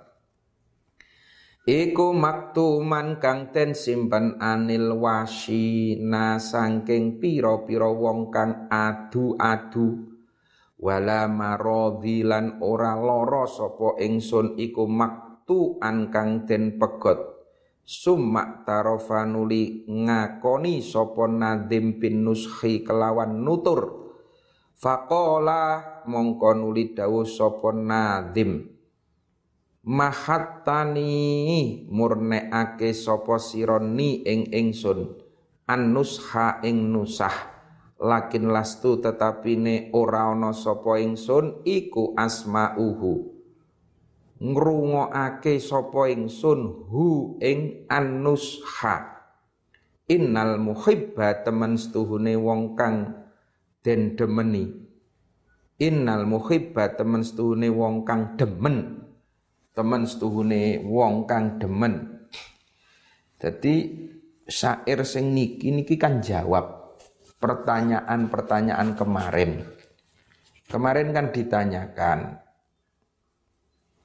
Iku 1.69 2.17
maktuman 2.17 3.21
kang 3.21 3.53
ten 3.53 3.77
simpen 3.77 4.41
anil 4.41 4.97
wasina 4.97 6.41
sangking 6.41 7.21
piro-piro 7.21 8.01
wong 8.01 8.33
kang 8.33 8.65
adu-adu. 8.73 10.09
Wala 10.81 11.29
maradilan 11.29 12.65
ora 12.65 12.97
lara 12.97 13.45
sapa 13.45 14.01
ingsun 14.01 14.57
iku 14.57 14.89
maktuan 14.89 16.09
kang 16.09 16.49
den 16.49 16.81
pegot. 16.81 17.45
Summa 17.85 18.65
tarofanuli 18.65 19.85
ngakoni 19.85 20.81
sapa 20.81 21.29
nadim 21.29 22.01
bin 22.01 22.25
nuskhi 22.25 22.81
kelawan 22.81 23.45
nutur. 23.45 24.09
Faqala 24.81 25.85
mongko 26.09 26.57
nuli 26.57 26.97
dawuh 26.97 27.29
nadim 27.77 28.80
mahattani 29.81 31.09
murneake 31.89 32.93
sapa 32.93 33.41
sira 33.41 33.81
ni 33.81 34.21
ing 34.29 34.53
ingsun 34.53 35.17
annusha 35.65 36.61
ing 36.67 36.93
nusah. 36.93 37.63
Lakin 38.01 38.49
lastu 38.49 38.97
tetapine 38.97 39.93
ora 39.93 40.33
ana 40.33 40.57
sapa 40.57 40.97
ingsun 40.97 41.61
iku 41.69 42.17
asmauhu. 42.17 43.29
Ngrungokake 44.41 45.61
sapa 45.61 46.09
ingsun 46.09 46.89
hu 46.89 47.37
ing 47.45 47.85
annusha. 47.93 49.21
Innal 50.09 50.57
muhibba 50.57 51.45
temen 51.45 51.77
setuhune 51.77 52.41
wong 52.41 52.73
kang 52.73 53.21
den 53.85 54.17
demeni. 54.17 54.65
Innal 55.77 56.25
muhibba 56.25 56.97
temen 56.97 57.21
setuhune 57.21 57.69
wong 57.69 58.09
kang 58.09 58.35
demen 58.41 59.00
temen 59.75 60.07
setuhune 60.07 60.83
wong 60.87 61.25
kang 61.27 61.59
demen. 61.63 62.27
Jadi 63.41 63.75
syair 64.45 65.07
sing 65.07 65.33
niki 65.33 65.71
niki 65.73 65.97
kan 65.97 66.21
jawab 66.21 66.99
pertanyaan-pertanyaan 67.41 68.99
kemarin. 68.99 69.65
Kemarin 70.71 71.11
kan 71.11 71.35
ditanyakan, 71.35 72.39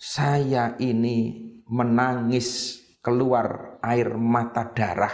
saya 0.02 0.74
ini 0.82 1.46
menangis 1.70 2.82
keluar 3.06 3.78
air 3.86 4.18
mata 4.18 4.74
darah. 4.74 5.14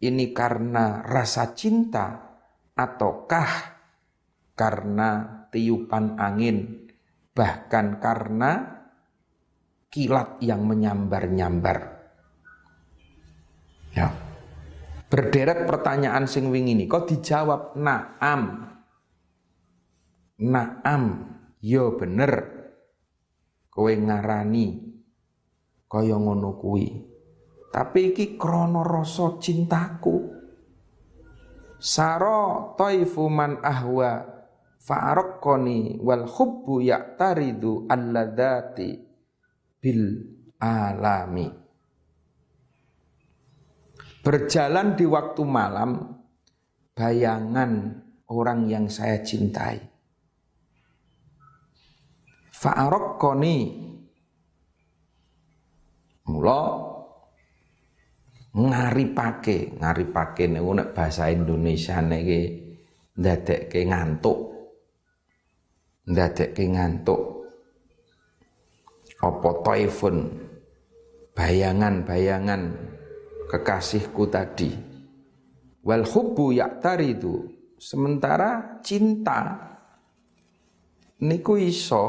Ini 0.00 0.30
karena 0.30 1.02
rasa 1.02 1.50
cinta 1.50 2.30
ataukah 2.78 3.50
karena 4.54 5.42
tiupan 5.50 6.14
angin, 6.14 6.88
bahkan 7.34 7.98
karena 7.98 8.79
kilat 9.90 10.38
yang 10.38 10.62
menyambar-nyambar. 10.64 11.78
Ya. 13.90 14.14
Berderet 15.10 15.66
pertanyaan 15.66 16.30
sing 16.30 16.54
wing 16.54 16.70
ini, 16.70 16.86
kok 16.86 17.10
dijawab 17.10 17.74
naam. 17.74 18.70
Naam, 20.38 21.02
yo 21.58 21.90
ya 21.90 21.98
bener. 21.98 22.32
Kowe 23.66 23.90
ngarani 23.90 24.66
kaya 25.90 26.14
ngono 26.14 26.54
kuwi. 26.54 26.86
Tapi 27.74 28.14
iki 28.14 28.38
krana 28.38 28.86
rasa 28.86 29.38
cintaku. 29.42 30.30
Saro 31.82 32.74
taifu 32.78 33.26
man 33.26 33.58
ahwa 33.62 34.22
fa'araqqani 34.78 35.98
wal 35.98 36.26
hubbu 36.30 36.82
ya'taridu 36.82 37.90
alladati 37.90 39.09
bil 39.80 40.20
alami. 40.60 41.48
Berjalan 44.20 45.00
di 45.00 45.08
waktu 45.08 45.42
malam 45.48 46.20
bayangan 46.92 47.72
orang 48.28 48.68
yang 48.68 48.86
saya 48.92 49.24
cintai. 49.24 49.80
Fa'arakkoni 52.52 53.56
mula 56.28 56.62
ngaripake, 58.52 59.80
ngaripake 59.80 60.44
niku 60.52 60.70
nek 60.76 60.92
bahasa 60.92 61.32
Indonesia 61.32 62.04
niki 62.04 62.40
ndadekke 63.16 63.80
ngantuk. 63.88 64.38
Ndadekke 66.04 66.64
ngantuk 66.68 67.39
apa 69.20 69.50
taifun? 69.64 70.16
Bayangan-bayangan 71.36 72.62
kekasihku 73.48 74.28
tadi. 74.28 74.72
Wal 75.84 76.04
hubbu 76.04 76.56
yaktaridu. 76.56 77.48
Sementara 77.80 78.80
cinta 78.84 79.56
niku 81.24 81.56
iso. 81.56 82.04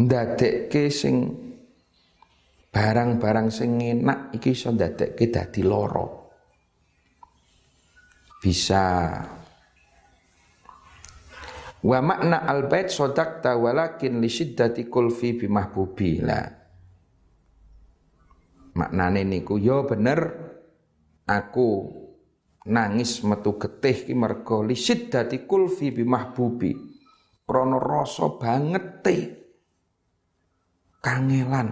Ndadekke 0.00 0.88
sing 0.88 1.14
barang-barang 2.70 3.50
sing 3.50 3.82
enak 3.82 4.30
iki 4.38 4.54
iso 4.54 4.70
ndadekke 4.70 5.26
dadi 5.28 5.62
loro 5.66 6.06
bisa 8.40 9.10
Wa 11.80 12.04
makna 12.04 12.44
al-bait 12.44 12.92
sodakta 12.92 13.56
walakin 13.56 14.20
li 14.20 14.28
syiddati 14.28 14.84
kulfi 14.92 15.32
bimahbubi 15.40 16.12
lah. 16.20 16.44
Maknane 18.76 19.24
niku 19.24 19.56
ya 19.56 19.80
bener 19.88 20.20
aku 21.24 21.68
nangis 22.68 23.24
metu 23.24 23.56
getih 23.56 24.04
ki 24.04 24.12
mergo 24.12 24.60
li 24.60 24.76
syiddati 24.76 25.48
kulfi 25.48 25.88
bimahbubi. 25.96 26.72
Krana 27.48 27.82
rasa 27.82 28.28
banget 28.38 28.84
te 29.02 29.16
kangelan 31.02 31.68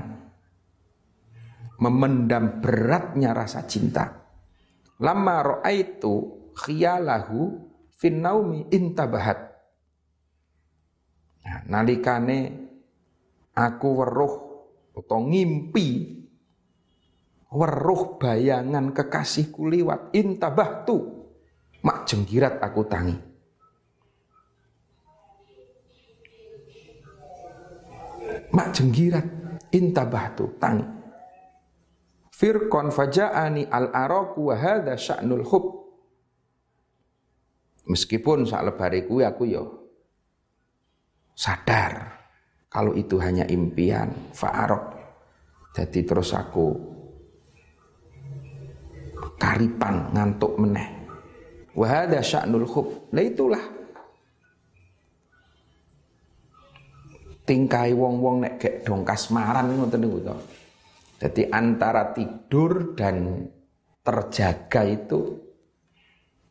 memendam 1.78 2.58
beratnya 2.64 3.36
rasa 3.36 3.62
cinta. 3.68 4.26
Lama 4.98 5.62
itu 5.70 6.50
khiyalahu 6.58 7.62
fin 7.94 8.18
naumi 8.18 8.66
intabahat 8.74 9.47
nalikane 11.68 12.38
aku 13.52 13.88
weruh 14.02 14.35
atau 14.96 15.20
ngimpi 15.22 16.18
weruh 17.52 18.18
bayangan 18.18 18.90
kekasihku 18.90 19.68
liwat. 19.68 20.11
Intabahtu 20.16 20.96
mak 21.85 22.09
jenggirat 22.09 22.59
aku 22.59 22.83
tangi. 22.88 23.16
Mak 28.48 28.68
jenggirat 28.72 29.26
intabahtu 29.70 30.57
tangi. 30.57 30.87
Firqon 32.33 32.94
faja'ani 32.94 33.66
al-araku 33.66 34.48
wa 34.48 34.57
hadha 34.57 34.94
sya'nul 34.94 35.44
hub. 35.44 35.64
Meskipun 37.88 38.46
sak 38.46 38.62
lebare 38.68 39.04
kuwi 39.09 39.24
aku 39.24 39.44
ya 39.48 39.64
sadar. 41.38 42.18
Kalau 42.66 42.98
itu 42.98 43.16
hanya 43.22 43.46
impian 43.46 44.35
fa'arok. 44.35 44.98
Jadi 45.79 46.03
terus 46.03 46.35
aku 46.35 46.74
karipan 49.38 50.11
ngantuk 50.11 50.59
meneh. 50.59 50.88
Wahada 51.79 52.18
sya'nul 52.18 52.66
khub. 52.66 53.14
Lah 53.14 53.22
itulah. 53.22 53.64
Tingkai 57.46 57.96
wong-wong 57.96 58.44
nek 58.44 58.55
gek 58.61 58.74
dong 58.85 59.09
kasmaran 59.09 59.72
ngoten 59.72 60.05
niku 60.05 60.20
jadi 61.18 61.51
antara 61.51 62.14
tidur 62.14 62.94
dan 62.94 63.42
terjaga 64.07 64.87
itu 64.87 65.35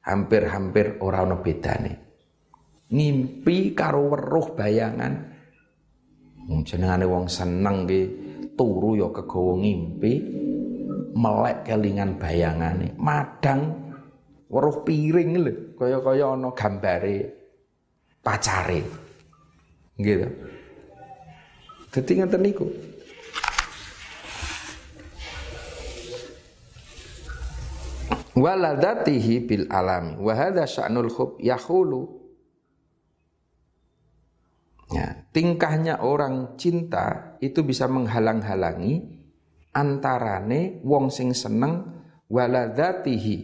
hampir-hampir 0.04 1.00
orang 1.00 1.32
ono 1.32 1.36
bedane 1.40 2.07
ngimpi 2.88 3.76
karo 3.76 4.12
weruh 4.12 4.56
bayangan. 4.56 5.14
Jenengane 6.64 7.04
wong 7.04 7.28
seneng 7.28 7.84
ki 7.84 8.02
turu 8.56 8.96
ya 8.96 9.12
kegawa 9.12 9.60
ngimpi 9.60 10.14
melek 11.16 11.68
kelingan 11.68 12.16
bayangane. 12.16 12.96
Madang 12.96 13.92
weruh 14.48 14.84
piring 14.88 15.32
lho 15.44 15.54
kaya-kaya 15.76 16.36
ana 16.40 16.50
gambare 16.56 17.18
pacare. 18.24 18.82
Gitu 20.00 20.28
dadi 21.92 22.12
ngeten 22.14 22.42
niku. 22.46 22.68
Waladatihi 28.38 29.42
bil 29.50 29.66
alami. 29.66 30.14
Wa 30.22 30.34
hadza 30.38 30.70
sya'nul 30.70 31.10
khub 31.10 31.42
yahulu 31.42 32.18
Ya, 34.88 35.27
tingkahnya 35.38 36.02
orang 36.02 36.58
cinta 36.58 37.38
itu 37.38 37.62
bisa 37.62 37.86
menghalang-halangi 37.86 39.06
antarane 39.70 40.82
wong 40.82 41.14
sing 41.14 41.38
seneng 41.38 42.02
waladzatihi 42.26 43.38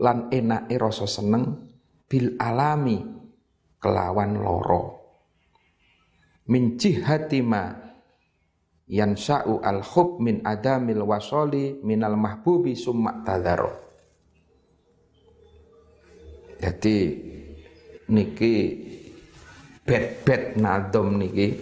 lan 0.00 0.32
enake 0.32 0.80
rasa 0.80 1.04
seneng 1.04 1.68
bil 2.08 2.40
alami 2.40 2.96
kelawan 3.76 4.40
loro 4.40 4.96
min 6.48 6.80
jihati 6.80 7.44
ma 7.44 7.76
yansa'u 8.88 9.60
al 9.60 9.84
hub 9.84 10.16
min 10.24 10.40
adamil 10.48 11.04
wasoli 11.04 11.76
minal 11.84 12.16
mahbubi 12.16 12.78
summa 12.78 13.20
tadharo. 13.26 13.84
Jadi 16.56 16.98
niki 18.08 18.54
bet-bet 19.86 20.58
nadom 20.58 21.16
niki 21.16 21.54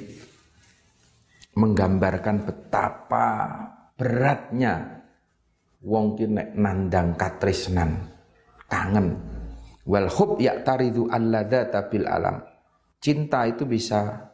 menggambarkan 1.54 2.48
betapa 2.48 3.28
beratnya 3.94 5.04
wong 5.84 6.16
ki 6.18 6.26
nandang 6.58 7.14
katresnan. 7.14 8.10
Kangen. 8.64 9.20
Wal 9.84 10.08
hub 10.08 10.40
taridu 10.40 11.06
alladzata 11.12 11.86
bil 11.92 12.08
alam. 12.08 12.40
Cinta 12.98 13.44
itu 13.44 13.68
bisa 13.68 14.32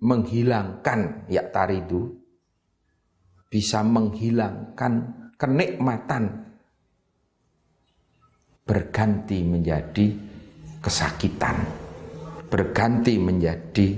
menghilangkan 0.00 1.28
ya 1.28 1.44
taridu 1.52 2.08
bisa 3.52 3.84
menghilangkan 3.84 4.92
kenikmatan 5.36 6.48
berganti 8.64 9.44
menjadi 9.44 10.06
kesakitan 10.80 11.79
berganti 12.50 13.14
menjadi 13.16 13.88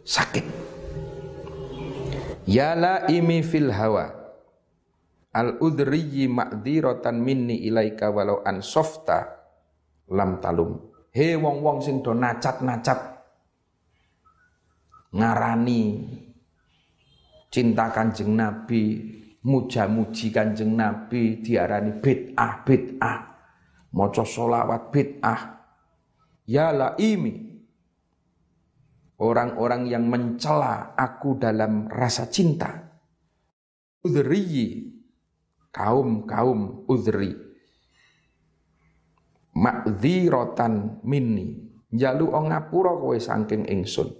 sakit. 0.00 0.46
Yala 2.48 3.04
imi 3.12 3.44
fil 3.44 3.68
hawa 3.68 4.08
al 5.36 5.60
udriyi 5.60 6.24
ma'diratan 6.32 7.20
minni 7.20 7.68
ilaika 7.68 8.08
walau 8.08 8.40
an 8.40 8.64
softa 8.64 9.36
lam 10.08 10.40
talum. 10.40 10.88
He 11.12 11.36
wong-wong 11.36 11.84
sing 11.84 12.00
do 12.00 12.16
nacat-nacat 12.16 13.20
ngarani 15.12 15.82
cinta 17.52 17.92
kanjeng 17.92 18.32
Nabi, 18.32 18.84
muja-muji 19.44 20.32
kanjeng 20.32 20.72
Nabi 20.72 21.44
diarani 21.44 21.96
bid'ah 22.00 22.64
bid'ah, 22.64 23.18
maca 23.92 24.24
solawat 24.24 24.88
bid'ah. 24.92 25.40
Ya 26.48 26.72
imi 26.96 27.47
orang-orang 29.18 29.90
yang 29.90 30.06
mencela 30.06 30.94
aku 30.94 31.38
dalam 31.38 31.90
rasa 31.90 32.30
cinta. 32.30 32.70
Udhriyi, 34.06 34.94
kaum-kaum 35.74 36.86
udhri. 36.86 37.34
rotan 40.30 41.02
minni, 41.02 41.58
jalu 41.90 42.30
ngapura 42.30 42.94
kowe 42.94 43.18
saking 43.18 43.66
ingsun. 43.66 44.14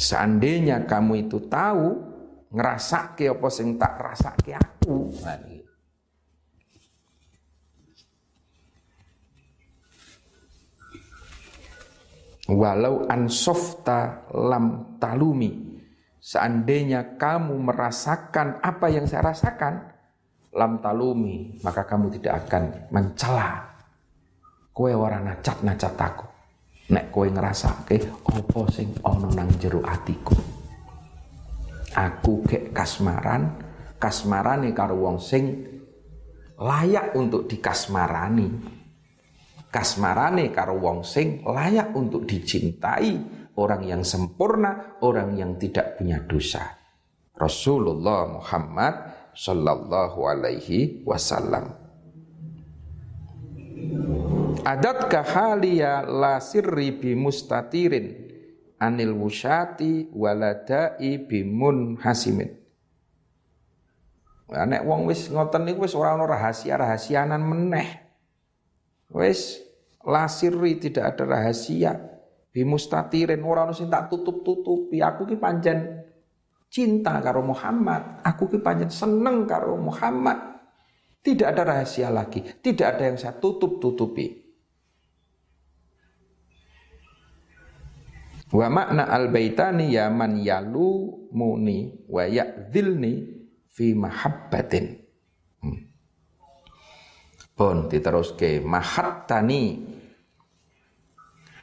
Seandainya 0.00 0.88
kamu 0.88 1.28
itu 1.28 1.44
tahu 1.44 2.00
ngerasake 2.48 3.28
apa 3.28 3.48
sing 3.52 3.76
tak 3.76 4.00
rasake 4.00 4.56
aku. 4.56 5.12
Nah, 5.20 5.59
walau 12.50 13.06
ansofta 13.06 14.26
lam 14.34 14.98
talumi. 14.98 15.70
Seandainya 16.20 17.16
kamu 17.16 17.56
merasakan 17.56 18.60
apa 18.60 18.92
yang 18.92 19.08
saya 19.08 19.32
rasakan 19.32 19.88
lam 20.52 20.82
talumi 20.84 21.56
maka 21.64 21.88
kamu 21.88 22.12
tidak 22.20 22.44
akan 22.44 22.92
mencela 22.92 23.70
kowe 24.74 24.92
ora 24.92 25.22
nacat-nacat 25.22 25.94
aku. 25.96 26.26
Nek 26.90 27.08
kowe 27.14 27.24
ngrasake 27.30 28.10
apa 28.26 28.60
sing 28.68 28.90
ana 29.06 29.28
nang 29.32 29.48
jero 29.56 29.80
atiku? 29.86 30.34
Aku 31.94 32.44
gek 32.44 32.74
kasmaran 32.74 33.70
kasmarane 34.00 34.74
karo 34.74 34.98
wong 34.98 35.18
sing 35.22 35.70
layak 36.60 37.16
untuk 37.16 37.48
dikasmarani 37.48 38.79
kasmarane 39.70 40.50
karo 40.50 40.76
wong 40.76 41.06
sing 41.06 41.46
layak 41.46 41.94
untuk 41.94 42.26
dicintai, 42.26 43.16
orang 43.56 43.82
yang 43.86 44.02
sempurna, 44.02 44.98
orang 45.00 45.38
yang 45.38 45.54
tidak 45.56 45.96
punya 45.96 46.18
dosa. 46.26 46.76
Rasulullah 47.38 48.28
Muhammad 48.28 48.94
sallallahu 49.32 50.18
alaihi 50.28 51.06
wasallam. 51.06 51.72
Adat 54.60 55.08
kahaliya 55.08 56.04
la 56.04 56.36
sirri 56.36 56.92
bi 56.92 57.16
mustatirin 57.16 58.28
anil 58.76 59.16
wusyati 59.16 60.12
waladai 60.12 61.16
bimun 61.24 61.96
hasimin. 62.00 62.60
Nek 64.50 64.82
wong 64.82 65.06
wis 65.06 65.30
ngoten 65.30 65.62
niku 65.62 65.86
wis 65.86 65.94
ora 65.94 66.18
ana 66.18 66.26
rahasia-rahasianan 66.26 67.40
meneh. 67.40 67.99
Wes 69.10 69.58
lasiri 70.06 70.78
tidak 70.78 71.14
ada 71.16 71.24
rahasia. 71.26 71.98
Bimustatirin 72.50 73.42
orang 73.46 73.70
sing 73.70 73.86
tak 73.86 74.10
tutup-tutupi. 74.10 74.98
Aku 74.98 75.22
ki 75.26 75.38
panjen 75.38 76.02
cinta 76.66 77.18
karo 77.22 77.42
Muhammad. 77.46 78.22
Aku 78.26 78.50
ki 78.50 78.58
panjen 78.58 78.90
seneng 78.90 79.46
karo 79.46 79.78
Muhammad. 79.78 80.50
Tidak 81.20 81.44
ada 81.44 81.62
rahasia 81.68 82.08
lagi, 82.08 82.40
tidak 82.64 82.96
ada 82.96 83.12
yang 83.12 83.20
saya 83.20 83.36
tutup-tutupi. 83.36 84.40
Wa 88.50 88.66
makna 88.66 89.06
al-baitani 89.06 89.94
ya 89.94 90.10
man 90.10 90.40
yalu 90.40 91.28
muni 91.30 92.08
wa 92.10 92.24
ya'dhilni 92.24 93.12
fi 93.68 93.94
mahabbatin. 93.94 95.09
Pun 97.60 97.92
diteruske 97.92 98.64
mahattani 98.64 99.84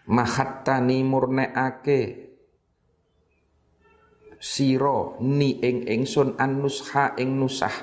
mahattani 0.06 1.02
murneake 1.02 2.02
siro 4.38 5.18
ni 5.26 5.58
ing 5.58 5.90
ingsun 5.90 6.38
annusha 6.38 7.18
ing 7.18 7.42
nusah. 7.42 7.74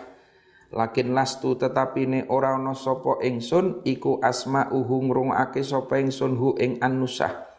Lakin 0.70 1.10
lastu 1.10 1.58
tetapi 1.58 2.06
ne 2.06 2.20
ora 2.30 2.54
ana 2.54 2.78
sapa 2.78 3.18
ingsun 3.18 3.82
iku 3.82 4.22
asma 4.22 4.70
uhu 4.70 5.10
ngrungake 5.10 5.66
sapa 5.66 5.98
ingsun 5.98 6.38
hu 6.38 6.54
ing 6.54 6.78
annusah 6.78 7.50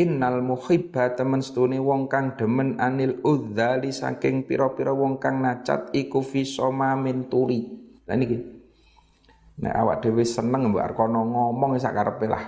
Innal 0.00 0.40
muhibba 0.40 1.12
temen 1.12 1.44
stune 1.44 1.76
wong 1.76 2.08
kang 2.08 2.40
demen 2.40 2.80
anil 2.80 3.20
udzali 3.20 3.92
saking 3.92 4.48
pira-pira 4.48 4.96
wong 4.96 5.20
kang 5.20 5.44
nacat 5.44 5.92
iku 5.92 6.24
fi 6.24 6.48
min 6.96 7.28
tuli. 7.28 7.68
Lah 8.08 8.16
niki 8.16 8.59
Nek 9.58 9.74
awak 9.74 10.06
dhewe 10.06 10.22
seneng 10.22 10.70
mbok 10.70 10.84
arkono 10.86 11.26
ngomong 11.26 11.74
sak 11.82 11.92
karepe 11.92 12.26
lah. 12.30 12.44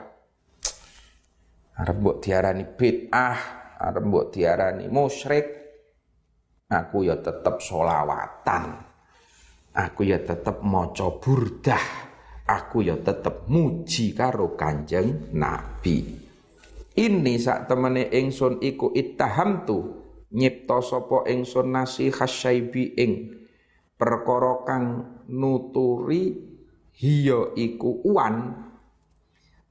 Arep 1.83 1.97
mbok 1.99 2.17
diarani 2.23 2.65
bid'ah, 2.69 3.39
arep 3.83 4.05
mbok 4.07 4.31
diarani 4.31 4.87
musyrik, 4.87 5.47
aku 6.71 7.11
ya 7.11 7.19
tetep 7.19 7.59
solawatan. 7.59 8.93
Aku 9.73 10.05
ya 10.05 10.21
tetep 10.21 10.61
maca 10.61 11.09
burdah. 11.17 12.13
Aku 12.43 12.85
ya 12.85 12.99
tetep 13.01 13.49
muji 13.49 14.13
karo 14.13 14.53
Kanjeng 14.59 15.33
Nabi. 15.33 16.05
Ini 16.93 17.35
sak 17.41 17.73
temene 17.73 18.13
ingsun 18.13 18.61
iku 18.61 18.93
ittahamtu 18.93 20.03
nyipta 20.37 20.85
sapa 20.85 21.25
ingsun 21.25 21.73
nasihas 21.73 22.29
syaibi 22.29 22.93
ing 23.01 23.13
perkara 23.97 24.61
kang 24.69 24.85
nuturi 25.33 26.52
hiya 26.97 27.57
iku 27.57 28.05
uwan. 28.05 28.69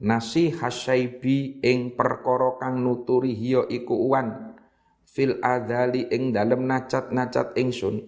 Nasi 0.02 0.50
hasyaibi 0.50 1.62
ing 1.62 1.94
perkara 1.94 2.58
kang 2.58 2.82
nuturi 2.82 3.38
hiya 3.38 3.70
iku 3.70 3.94
uwan. 3.94 4.58
Fil 5.06 5.38
adali 5.38 6.10
ing 6.10 6.34
dalem 6.34 6.66
nacat-nacat 6.66 7.54
ingsun. 7.54 8.02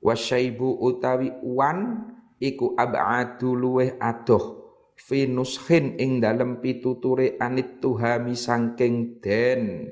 Wasyaibu 0.00 0.80
utawi 0.80 1.32
uwan 1.44 2.08
iku 2.40 2.72
ab'adu 2.76 3.52
luweh 3.52 4.00
adoh. 4.00 4.64
Fi 4.94 5.26
nuskhin 5.28 6.00
ing 6.00 6.22
dalem 6.22 6.62
pituture 6.64 7.36
anit 7.36 7.82
tuhami 7.82 8.32
sangking 8.32 9.20
den. 9.20 9.90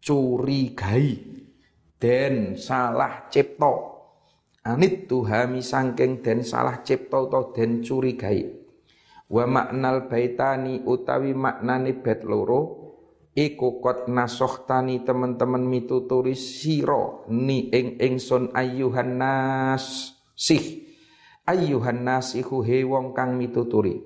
Curigai. 0.00 1.08
Den 2.00 2.60
salah 2.60 3.32
cipta 3.32 3.93
anit 4.64 5.06
tuhami 5.06 5.60
sangking 5.60 6.24
den 6.24 6.40
salah 6.40 6.80
cipta 6.80 7.20
utawa 7.20 7.52
den 7.52 7.84
curigai. 7.84 8.48
Wa 9.28 9.44
maknal 9.44 10.08
baitani 10.08 10.84
utawi 10.84 11.36
maknane 11.36 11.92
bet 12.00 12.24
loro 12.24 12.84
iku 13.36 13.80
kot 13.84 14.08
nasohtani 14.08 15.04
teman-teman 15.04 15.64
mituturi 15.64 16.32
siro 16.32 17.28
ni 17.28 17.68
ing 17.72 18.00
ingsun 18.00 18.56
ayuhan 18.56 19.20
nas 19.20 20.16
sih. 20.32 20.84
Ayuhan 21.44 22.08
nas 22.08 22.32
iku 22.32 22.64
he 22.64 22.88
wong 22.88 23.12
kang 23.12 23.36
mituturi. 23.36 24.00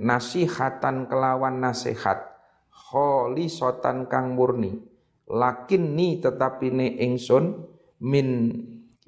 Nasihatan 0.00 1.12
kelawan 1.12 1.60
nasihat 1.60 2.24
kholi 2.72 3.52
sotan 3.52 4.08
kang 4.08 4.32
murni. 4.32 4.80
Lakin 5.28 5.92
ni 5.92 6.24
tetapi 6.24 6.72
ne 6.72 6.88
ingsun 7.04 7.68
min 8.00 8.28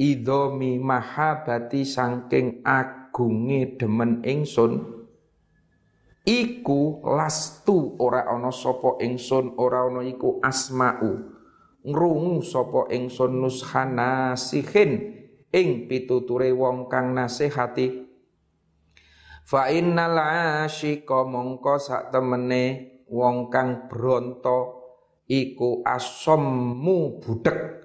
idomi 0.00 0.80
mahabati 0.80 1.84
sangking 1.84 2.64
agunge 2.64 3.76
demen 3.76 4.24
ingsun 4.24 5.02
iku 6.22 7.02
lastu 7.02 7.98
ora 7.98 8.26
ana 8.30 8.54
sapa 8.54 9.02
ingsun 9.02 9.58
ora 9.58 9.90
ana 9.90 10.06
iku 10.06 10.38
asma'u. 10.38 11.34
Ngrungu 11.82 12.46
sapa 12.46 12.86
ingsun 12.94 13.42
nushana 13.42 14.38
sihin 14.38 15.18
ing 15.50 15.90
pituture 15.90 16.54
wong 16.54 16.86
kang 16.86 17.10
nasihati. 17.10 18.06
Fa 19.42 19.66
innal 19.74 20.14
asyiqa 20.62 21.26
mongko 21.26 21.74
sak 21.82 22.14
temene 22.14 22.94
wong 23.10 23.50
kang 23.50 23.90
bronto 23.90 24.78
iku 25.26 25.82
asammu 25.82 27.18
budek 27.18 27.81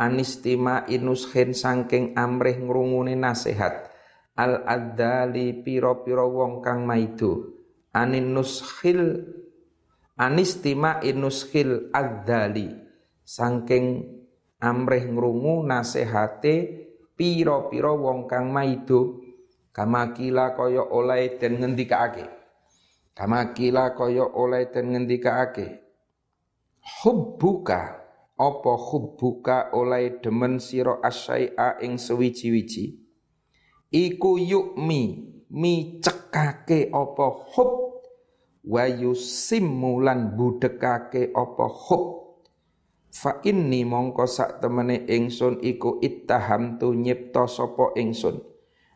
anistima 0.00 0.88
inushin 0.88 1.52
sangking 1.52 2.16
amrih 2.16 2.56
ngrungune 2.56 3.12
nasihat 3.12 3.92
al 4.40 4.64
adzali 4.64 5.60
pira-pira 5.60 6.24
wong 6.24 6.64
kang 6.64 6.88
maido. 6.88 7.60
Anin 7.92 8.32
nuskhil 8.32 9.20
anistima 10.16 11.04
inushil 11.04 11.92
adzali. 11.92 12.72
Saking 13.20 14.08
amrih 14.58 15.06
ngrungu 15.12 15.62
nasehate 15.68 16.54
pira-pira 17.12 17.92
wong 17.92 18.24
kang 18.24 18.48
maido. 18.48 19.20
Kamakila 19.70 20.56
kaya 20.56 20.82
oleh 20.82 21.38
den 21.38 21.62
ngendikake. 21.62 22.26
Kamakila 23.14 23.94
kaya 23.94 24.26
oleh 24.26 24.66
den 24.72 24.96
ngendikake. 24.96 25.78
Hubbuka 26.80 27.99
apa 28.40 28.72
hubbuka 28.72 29.68
oleh 29.76 30.24
demen 30.24 30.56
sira 30.56 30.96
asyai'a 31.04 31.76
ing 31.84 32.00
sewiji-wiji? 32.00 32.96
Iku 33.92 34.40
yukmi 34.40 35.02
mi 35.52 36.00
cekake 36.00 36.88
apa 36.88 37.26
hub? 37.52 38.00
Wa 38.64 38.88
yusimmulan 38.88 40.36
budekake 40.40 41.36
apa 41.36 41.66
hub? 41.68 42.04
Fa 43.12 43.44
inni 43.44 43.84
mongko 43.84 44.24
sak 44.24 44.64
temene 44.64 45.04
ingsun 45.04 45.60
iku 45.60 46.00
ittahamtu 46.00 46.96
nyipta 46.96 47.44
sapa 47.44 47.92
ingsun. 47.98 48.40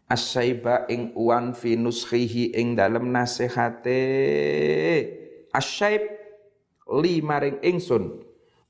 Asyaiba 0.08 0.88
ing 0.88 1.12
uwan 1.18 1.52
fi 1.52 1.76
nuskhihi 1.76 2.54
ing 2.56 2.78
dalem 2.78 3.10
nasihate. 3.12 4.00
Asyaib 5.50 6.04
li 7.02 7.18
maring 7.24 7.58
ingsun 7.64 8.23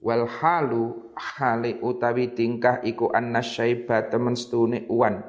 wal 0.04 0.28
halu 0.28 1.16
hale 1.16 1.80
utawi 1.80 2.36
tingkah 2.36 2.84
iku 2.84 3.08
annasyaiba 3.08 4.12
temen 4.12 4.36
stune 4.36 4.84
uwan. 4.92 5.24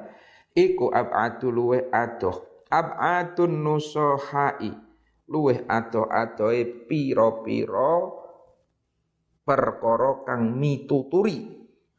Iku 0.52 0.92
ab'atu 0.92 1.48
luweh 1.48 1.88
adoh. 1.88 2.68
Ab'atun 2.68 3.64
nusohai 3.64 4.72
luweh 5.32 5.64
adoh-adohe 5.64 6.86
piro-piro 6.86 7.96
perkara 9.42 10.22
kang 10.28 10.60
mituturi. 10.60 11.56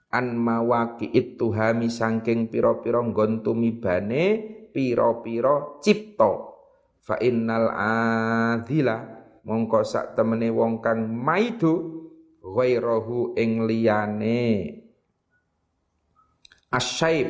An 0.08 0.40
mawaki 0.40 1.12
itu 1.12 1.52
hami 1.52 1.92
sangking 1.92 2.48
piro-piro 2.48 3.04
nggon 3.04 3.44
tumibane 3.44 4.56
piro-piro 4.72 5.84
cipto 5.84 6.56
fa 7.04 7.20
innal 7.24 7.72
adila 7.76 9.04
mongko 9.48 9.84
sak 9.84 10.16
temene 10.16 10.52
wong 10.52 10.84
kang 10.84 11.08
maidu 11.08 11.97
ghairahu 12.56 13.36
ing 13.36 13.68
liyane. 13.68 14.44
Asyaib 16.68 17.30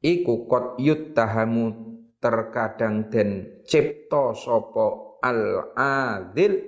iku 0.00 0.46
kot 0.46 0.78
yuttahamu 0.78 1.90
terkadang 2.22 3.10
den 3.10 3.62
cipta 3.66 4.36
sapa 4.36 5.18
al 5.24 5.72
adil 5.76 6.60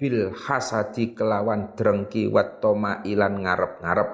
bil 0.00 0.32
hasadi 0.32 1.12
kelawan 1.12 1.76
drengki 1.76 2.26
wat 2.32 2.64
ilan 3.04 3.44
ngarep-ngarep 3.44 4.10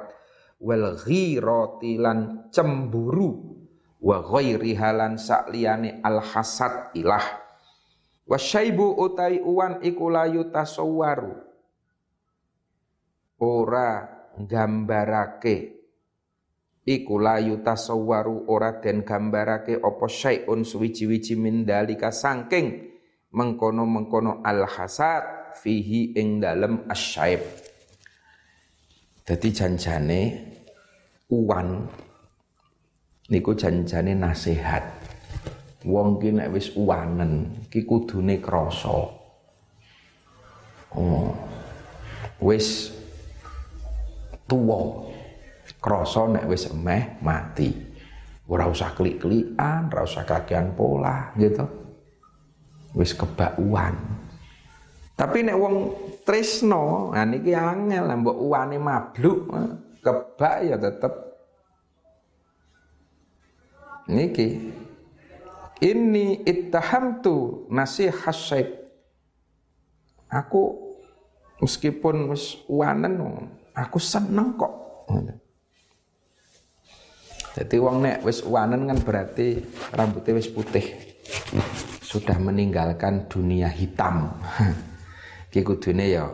wal 0.59 0.99
ghirati 0.99 1.95
lan 2.01 2.51
cemburu 2.51 3.57
wa 4.03 4.19
ghairi 4.27 4.75
halan 4.75 5.15
sakliyane 5.15 6.03
al 6.03 6.19
hasad 6.19 6.91
ilah 6.99 7.23
wasyaibu 8.27 8.99
utai 8.99 9.39
uwan 9.39 9.79
iku 9.87 10.11
layu 10.11 10.51
tasawwaru 10.51 11.39
ora 13.41 14.05
gambarake. 14.39 15.57
Iku 16.87 17.19
layu 17.19 17.67
tasawwaru 17.67 18.47
ora 18.47 18.79
den 18.79 19.03
gambarake 19.03 19.83
apa 19.83 20.07
syai'un 20.07 20.63
suwiji-wiji 20.63 21.35
min 21.35 21.67
dalika 21.67 22.15
sangking 22.15 22.95
mengkono-mengkono 23.35 24.47
al 24.47 24.71
hasad 24.71 25.57
fihi 25.59 26.15
ing 26.15 26.39
dalem 26.39 26.87
asyaib 26.87 27.43
dadi 29.27 29.51
janjane 29.51 30.21
uwan 31.35 31.91
niku 33.27 33.59
janjane 33.59 34.15
nasihat. 34.15 34.87
Wong 35.87 36.19
ki 36.19 36.35
nek 36.35 36.51
wis 36.51 36.75
uwanen 36.75 37.63
ki 37.71 37.87
kudune 37.87 38.43
krasa. 38.43 38.91
Oh 40.95 41.31
wis 42.43 42.91
tuwa 44.47 45.07
krasa 45.83 46.31
nek 46.31 46.47
wis 46.51 46.71
emeh 46.71 47.19
mati. 47.23 47.71
Ora 48.47 48.71
usah 48.71 48.95
klik-klikan, 48.95 49.91
ora 49.91 50.07
usah 50.07 50.23
kakean 50.23 50.79
pola 50.79 51.35
gitu. 51.35 51.67
Wis 52.95 53.11
kebakuan. 53.13 53.99
Tapi 55.19 55.43
nek 55.43 55.59
wong 55.59 55.77
tresno, 56.23 57.11
nah 57.11 57.27
niki 57.27 57.51
angel 57.51 58.07
mbok 58.21 58.37
uwane 58.39 58.79
mabluk, 58.79 59.51
kebak 60.07 60.57
ya 60.63 60.77
tetep 60.79 61.27
niki 64.07 64.71
ini 65.83 66.47
ittahamtu 66.47 67.67
nasihat 67.67 68.31
syaib 68.31 68.71
aku 70.31 70.95
meskipun 71.59 72.31
wis 72.31 72.63
uwanen 72.71 73.19
aku 73.77 74.01
seneng 74.01 74.57
kok 74.57 74.73
jadi 77.57 77.81
wong 77.81 78.05
nek 78.05 78.21
wis 78.21 78.45
wanen 78.45 78.85
kan 78.85 79.01
berarti 79.01 79.57
rambutnya 79.97 80.37
wis 80.37 80.53
putih. 80.53 80.93
Sudah 82.05 82.37
meninggalkan 82.37 83.33
dunia 83.33 83.73
hitam. 83.73 84.29
Ki 85.53 85.65
kudune 85.65 86.05
ya 86.05 86.29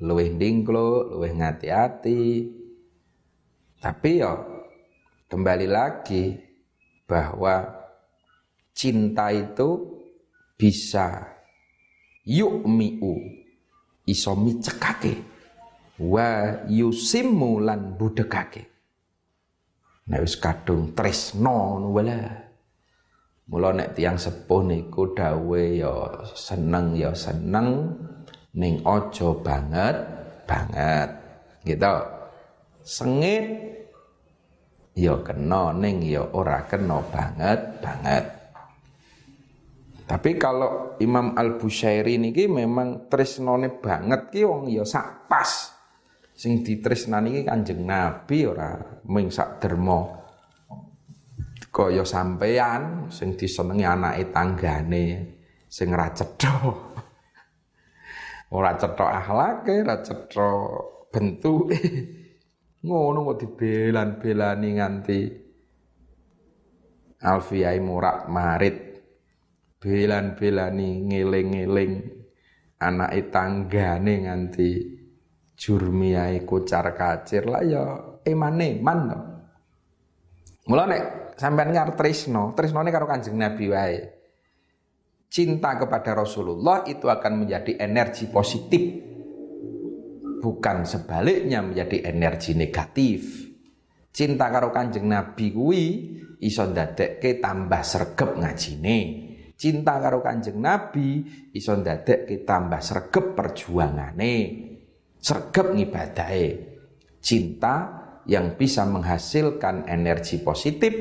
luwih 0.00 0.32
ndingklo, 0.32 1.12
luwih 1.12 1.36
ngati-ati. 1.36 2.48
Tapi 3.84 4.10
ya 4.16 4.32
kembali 5.28 5.68
lagi 5.68 6.40
bahwa 7.04 7.76
cinta 8.72 9.28
itu 9.36 10.00
bisa 10.56 11.36
yukmiu 12.24 13.12
iso 14.08 14.32
micekake 14.40 15.20
wa 16.00 16.64
yusimmu 16.64 17.60
lan 17.60 18.00
budekake 18.00 18.70
nek 20.10 20.26
wis 20.26 20.36
kadung 20.42 20.90
tresno 20.92 21.78
ngono 21.78 21.88
wala. 21.94 22.18
Mula 23.50 23.74
nek 23.74 23.98
tiyang 23.98 24.14
sepuh 24.14 24.62
niku 24.62 25.10
dawe 25.10 25.62
ya 25.74 25.94
seneng 26.38 26.94
ya 26.94 27.10
seneng 27.14 27.98
ning 28.54 28.82
aja 28.86 29.28
banget 29.42 29.96
banget. 30.46 31.08
Gitu 31.66 31.94
sengit 32.86 33.46
ya 34.94 35.18
kena 35.22 35.74
ning 35.74 36.02
ya 36.02 36.26
ora 36.30 36.66
kena 36.66 37.02
banget 37.10 37.58
banget. 37.82 38.24
Tapi 40.10 40.30
kalau 40.38 40.98
Imam 40.98 41.38
Al 41.38 41.54
Bushairi 41.54 42.18
niki 42.18 42.50
memang 42.50 43.06
tresnone 43.06 43.70
banget 43.78 44.34
ki 44.34 44.42
wong 44.42 44.66
ya 44.66 44.82
sak 44.82 45.30
pas 45.30 45.79
sing 46.40 46.64
ditresnani 46.64 47.36
iki 47.36 47.42
Kanjeng 47.44 47.84
Nabi 47.84 48.48
ora 48.48 48.72
mung 49.04 49.28
sak 49.28 49.60
derma 49.60 50.08
kaya 51.68 52.00
sampeyan 52.00 53.12
sing 53.12 53.36
disenengi 53.36 53.84
anake 53.84 54.32
tanggane 54.32 55.04
sing 55.68 55.92
ra 55.92 56.08
cetha. 56.16 56.56
Ora 58.50 58.74
cetha 58.74 59.06
akhlake, 59.20 59.84
ora 59.84 59.96
cetha 60.00 60.48
bentuke. 61.12 61.78
Ngono 62.88 63.28
kok 63.28 63.38
dibelan-belani 63.44 64.68
nganti 64.80 65.20
Alfiyai 67.20 67.76
murak 67.84 68.32
marit 68.32 68.76
belan-belani 69.76 71.04
ngeling-ngeling 71.04 71.92
anake 72.80 73.28
tanggane 73.28 74.24
nganti 74.24 74.70
jurmiyae 75.60 76.48
kucar 76.48 76.96
kacir 76.96 77.44
lah 77.44 77.60
ya 77.60 77.84
eman-eman 78.24 78.98
to. 79.12 79.18
Mula 80.72 80.88
nek 80.88 81.02
sampean 81.36 81.76
ngar 81.76 81.92
tresno, 81.92 82.56
tresnone 82.56 82.88
karo 82.88 83.04
Kanjeng 83.04 83.36
Nabi 83.36 83.64
wae. 83.68 83.98
Cinta 85.30 85.76
kepada 85.78 86.16
Rasulullah 86.16 86.82
itu 86.88 87.06
akan 87.06 87.44
menjadi 87.44 87.76
energi 87.76 88.26
positif. 88.32 88.82
Bukan 90.40 90.88
sebaliknya 90.88 91.60
menjadi 91.60 92.08
energi 92.08 92.56
negatif. 92.56 93.46
Cinta 94.10 94.48
karo 94.48 94.72
Kanjeng 94.72 95.06
Nabi 95.06 95.52
kuwi 95.52 95.84
iso 96.40 96.64
ndadekke 96.64 97.38
tambah 97.38 97.82
sregep 97.84 98.40
ngajine. 98.40 98.98
Cinta 99.60 100.00
karo 100.00 100.24
Kanjeng 100.24 100.56
Nabi 100.56 101.22
iso 101.52 101.76
ndadekke 101.76 102.42
tambah 102.48 102.80
sregep 102.80 103.36
perjuangane. 103.36 104.69
Sregep 105.20 105.76
ngibadahe. 105.76 106.72
Cinta 107.20 108.00
yang 108.24 108.56
bisa 108.56 108.88
menghasilkan 108.88 109.84
energi 109.84 110.40
positif 110.40 110.92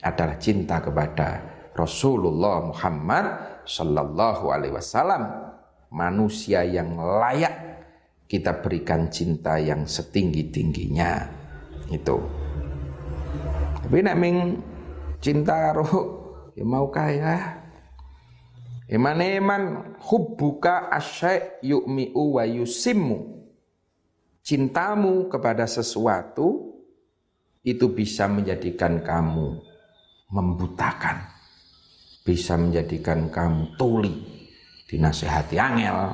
adalah 0.00 0.40
cinta 0.40 0.80
kepada 0.80 1.28
Rasulullah 1.76 2.64
Muhammad 2.64 3.26
sallallahu 3.68 4.48
alaihi 4.48 4.72
wasallam. 4.72 5.52
Manusia 5.94 6.64
yang 6.64 6.96
layak 6.96 7.84
kita 8.24 8.64
berikan 8.64 9.12
cinta 9.12 9.60
yang 9.60 9.84
setinggi-tingginya. 9.84 11.28
Itu. 11.92 12.18
Tapi 13.84 14.00
nek 14.00 14.16
ming 14.16 14.36
cinta 15.20 15.70
karo 15.70 15.86
ya 16.56 16.64
mau 16.64 16.88
kaya. 16.88 17.60
Iman-iman 18.84 19.96
hubbuka 20.08 20.92
asyai 20.92 21.64
yu'mi'u 21.64 22.36
wa 22.36 22.44
yusimmu. 22.44 23.33
Cintamu 24.44 25.32
kepada 25.32 25.64
sesuatu 25.64 26.76
itu 27.64 27.88
bisa 27.96 28.28
menjadikan 28.28 29.00
kamu 29.00 29.56
membutakan. 30.28 31.24
Bisa 32.20 32.60
menjadikan 32.60 33.32
kamu 33.32 33.80
tuli. 33.80 34.12
Dinasehati 34.84 35.56
angel. 35.56 36.12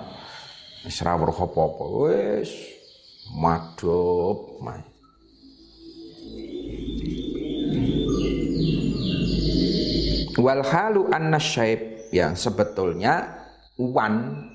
Wis 0.86 1.02
ra 1.02 1.18
apa-apa. 1.18 1.84
Wis 2.06 2.54
madhep. 3.34 4.62
Wal 10.38 10.62
halu 10.64 11.10
anna 11.10 11.42
yang 12.14 12.32
sebetulnya 12.38 13.26
wan 13.76 14.49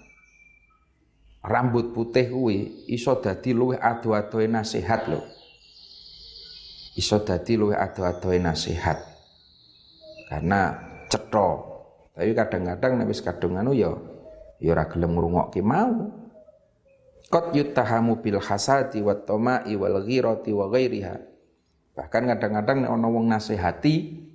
rambut 1.46 1.94
putih 1.94 2.34
kuwi 2.34 2.90
iso 2.90 3.22
dadi 3.22 3.54
luwih 3.54 3.78
ado-adoe 3.78 4.50
nasihat 4.50 5.06
lho. 5.06 5.22
Iso 6.98 7.22
dadi 7.22 7.54
luwih 7.56 7.78
ado-adoe 7.78 8.42
nasihat. 8.42 8.98
Karena 10.26 10.74
cetha. 11.08 11.50
Tapi 12.16 12.32
kadang-kadang 12.34 12.98
nek 12.98 13.08
wis 13.12 13.22
kadung 13.22 13.60
anu 13.60 13.76
ya 13.76 13.92
ya 14.58 14.74
ora 14.74 14.90
gelem 14.90 15.14
ngrungokke 15.14 15.62
mau. 15.62 16.10
Qad 17.30 17.54
yutahamu 17.54 18.24
bil 18.24 18.40
hasadi 18.40 19.04
wat 19.04 19.28
tama'i 19.28 19.78
wal 19.78 20.02
ghirati 20.02 20.50
wa 20.56 20.72
ghairiha. 20.72 21.16
Bahkan 21.96 22.24
kadang-kadang 22.36 22.86
nek 22.86 22.92
ana 22.92 23.08
wong 23.08 23.26
nasihati 23.30 24.26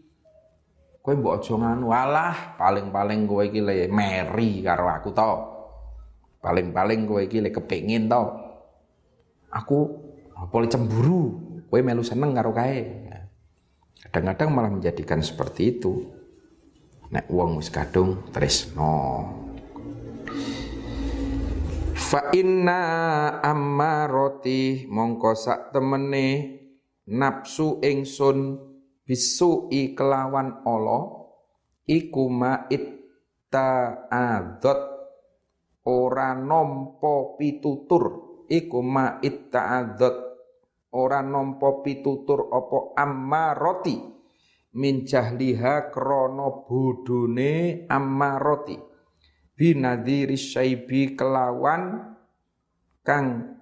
Kowe 1.00 1.16
mbok 1.16 1.40
aja 1.40 1.56
nganu, 1.56 1.96
alah 1.96 2.60
paling-paling 2.60 3.24
kowe 3.24 3.40
iki 3.40 3.64
le 3.64 3.88
meri 3.88 4.60
karo 4.60 4.84
aku 4.92 5.16
to. 5.16 5.32
Paling-paling 6.40 7.04
kowe 7.04 7.20
iki 7.20 7.44
le 7.44 7.52
kepengin 7.52 8.08
to. 8.08 8.24
Aku 9.52 9.78
apa 10.32 10.56
cemburu, 10.72 11.36
kowe 11.68 11.80
melu 11.84 12.00
seneng 12.00 12.32
karo 12.32 12.56
kae. 12.56 13.08
Kadang-kadang 14.08 14.48
malah 14.48 14.72
menjadikan 14.72 15.20
seperti 15.20 15.76
itu. 15.76 16.08
Nek 17.12 17.28
wong 17.28 17.60
wis 17.60 17.68
kadung 17.68 18.32
tresno. 18.32 19.28
Fa 21.92 22.32
inna 22.32 22.82
ammaroti 23.44 24.88
mongko 24.88 25.36
sak 25.36 25.76
temene 25.76 26.58
nafsu 27.06 27.78
ingsun 27.84 28.58
bisu'i 29.04 29.92
kelawan 29.94 30.64
Allah 30.64 31.06
iku 31.86 32.30
ma'it 32.30 32.98
ta'adot 33.50 34.99
ora 35.86 36.36
nompo 36.36 37.38
pitutur 37.38 38.04
iku 38.50 38.82
ma'it 38.82 39.48
ta'adot 39.48 40.16
ora 40.96 41.22
nompo 41.22 41.80
pitutur 41.80 42.50
opo 42.50 42.92
ammaroti 42.98 43.96
min 44.76 45.06
jahliha 45.06 45.88
krono 45.94 46.66
bodone 46.66 47.84
ammaroti 47.86 48.76
binadiri 49.54 50.36
syaibi 50.36 51.14
kelawan 51.14 52.16
kang 53.06 53.60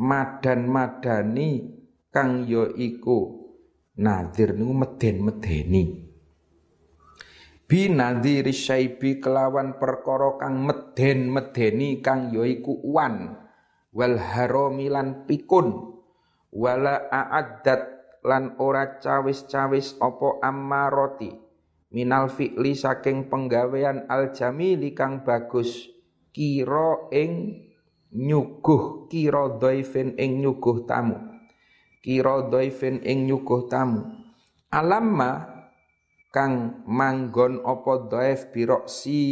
madan-madani 0.00 1.80
kang 2.08 2.48
yo 2.48 2.72
iku. 2.72 3.38
Nadir 4.00 4.56
niku 4.56 4.72
meden-medeni. 4.72 6.09
Bi 7.70 7.86
nadhiri 7.86 8.50
syaibi 8.50 9.22
kelawan 9.22 9.78
perkara 9.78 10.34
kang 10.42 10.66
meden-medeni 10.66 12.02
kang 12.02 12.34
yaiku 12.34 12.82
uwan 12.82 13.38
wal 13.94 14.18
harami 14.18 14.90
lan 14.90 15.22
pikun 15.22 15.94
wala 16.50 17.06
a'addat 17.06 17.82
lan 18.26 18.58
ora 18.58 18.98
cawis-cawis 18.98 20.02
apa 20.02 20.42
ammaroti 20.42 21.30
minal 21.94 22.26
fi'li 22.26 22.74
saking 22.74 23.30
penggawean 23.30 24.02
al 24.10 24.34
jamili 24.34 24.90
kang 24.90 25.22
bagus 25.22 25.86
kira 26.34 27.06
ing 27.14 27.54
nyuguh 28.10 29.06
kira 29.06 29.62
dhaifin 29.62 30.18
ing 30.18 30.42
nyuguh 30.42 30.90
tamu 30.90 31.30
kira 32.02 32.50
dhaifin 32.50 33.04
ing 33.04 33.28
nyuguh 33.28 33.68
tamu. 33.68 34.18
Alamma 34.70 35.49
kang 36.30 36.86
manggon 36.86 37.58
apa 37.66 38.06
dhaif 38.06 38.54
biroksi 38.54 39.22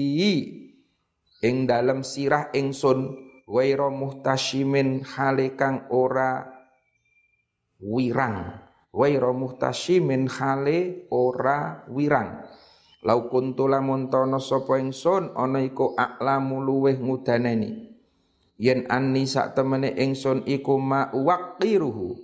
ing 1.47 1.71
dalem 1.71 2.03
sirah 2.03 2.51
ingsun 2.51 3.15
waira 3.47 3.87
muhtasyimin 3.89 5.07
hale 5.07 5.55
kang 5.55 5.87
ora 5.95 6.47
wirang. 7.79 8.67
Waira 8.91 9.31
muhtasyimin 9.31 10.27
hale 10.27 11.07
ora 11.15 11.87
wirang. 11.87 12.43
Lau 13.07 13.31
kuntu 13.31 13.71
lamun 13.71 14.11
tono 14.11 14.43
sapa 14.43 14.83
ingsun 14.83 15.39
ana 15.39 15.63
iku 15.63 15.95
aklamu 15.95 16.59
luweh 16.59 16.99
ngudaneni. 16.99 17.95
Yen 18.59 18.91
anni 18.91 19.23
sak 19.31 19.55
temene 19.55 19.95
ingsun 19.95 20.43
iku 20.51 20.83
ma 20.83 21.15
waqiruhu 21.15 22.19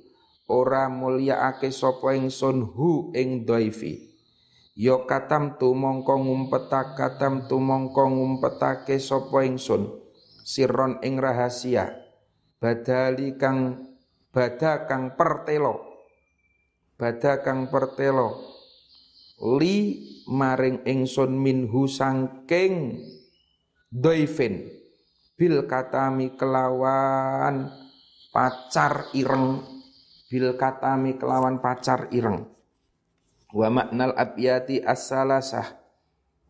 ora 0.51 0.91
mulyaake 0.91 1.71
sapa 1.71 2.19
ingsun 2.19 2.75
hu 2.75 3.15
ing 3.15 3.47
dhaifi 3.47 4.14
ya 4.75 5.07
katam 5.07 5.55
tu 5.55 5.71
mongko 5.71 6.19
ngumpetake 6.19 6.99
katam 6.99 7.47
tu 7.47 7.63
mongko 7.63 8.11
ngumpetake 8.11 8.99
sapa 8.99 9.47
ingsun? 9.47 10.03
Sirron 10.45 11.01
ing 11.01 11.17
rahasia. 11.17 11.89
Badali 12.61 13.39
kang 13.41 13.89
bada 14.35 14.85
kang 14.85 15.17
pertelo. 15.17 16.05
Bada 16.99 17.41
kang 17.41 17.71
pertelo. 17.71 18.53
Li 19.41 20.05
maring 20.29 20.85
ingsun 20.85 21.33
minhu 21.35 21.91
sangking 21.91 23.03
dhaifin 23.91 24.69
bil 25.35 25.67
katami 25.67 26.35
kelawan 26.37 27.73
pacar 28.31 29.11
ireng. 29.17 29.65
Bil 30.29 30.59
katami 30.59 31.15
kelawan 31.15 31.63
pacar 31.63 32.11
ireng 32.11 32.54
wa 33.55 33.71
maknal 33.71 34.13
abyati 34.19 34.83
as-salasah. 34.83 35.79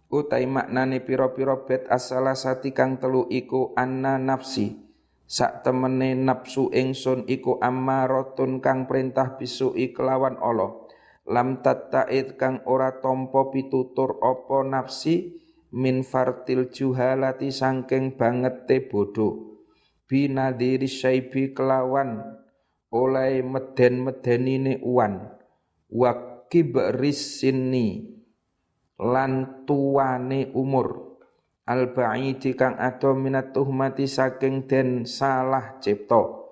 Utai 0.09 0.49
maknane 0.49 1.05
piro-piro 1.05 1.69
bet 1.69 1.85
as-salasati 1.93 2.73
kang 2.73 2.97
telu 2.97 3.29
iku 3.29 3.77
anna 3.77 4.17
nafsi. 4.17 4.81
Sak 5.25 5.65
temene 5.65 6.17
nafsu 6.17 6.69
ingsun 6.73 7.29
iku 7.29 7.61
ammaratun 7.61 8.61
kang 8.65 8.89
perintah 8.89 9.37
bisu 9.37 9.77
kelawan 9.93 10.41
Allah. 10.41 10.81
Lam 11.25 11.65
tatta'id 11.65 12.37
kang 12.37 12.61
ora 12.69 13.01
tompo 13.01 13.49
pitutur 13.49 14.21
opo 14.21 14.61
nafsi 14.61 15.41
min 15.73 16.05
fartil 16.05 16.69
juhalati 16.69 17.49
sangking 17.49 18.15
te 18.69 18.85
bodoh 18.85 19.65
binadiri 20.05 20.85
syaibi 20.85 21.57
kelawan. 21.57 22.21
Oleh 22.95 23.43
meden-medenine 23.43 24.79
uan 24.85 25.27
wa 25.91 26.34
kibris 26.53 27.41
sinni 27.41 28.05
lan 29.01 29.67
tuane 29.69 30.51
umur 30.55 31.19
al 31.65 31.93
ba'idi 31.97 32.53
kang 32.55 32.77
ado 32.77 33.17
minat 33.17 33.57
tuhmati 33.57 34.05
saking 34.05 34.69
den 34.69 35.09
salah 35.09 35.81
cipta 35.81 36.45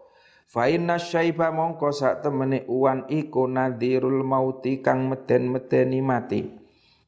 Fa 0.53 0.68
inna 0.68 1.01
syaiba 1.01 1.49
mongko 1.49 1.97
sak 1.97 2.20
temene 2.20 2.68
uwan 2.68 3.09
iku 3.09 3.49
nadirul 3.49 4.20
mauti 4.20 4.84
kang 4.84 5.09
meden-medeni 5.09 6.05
mati. 6.05 6.45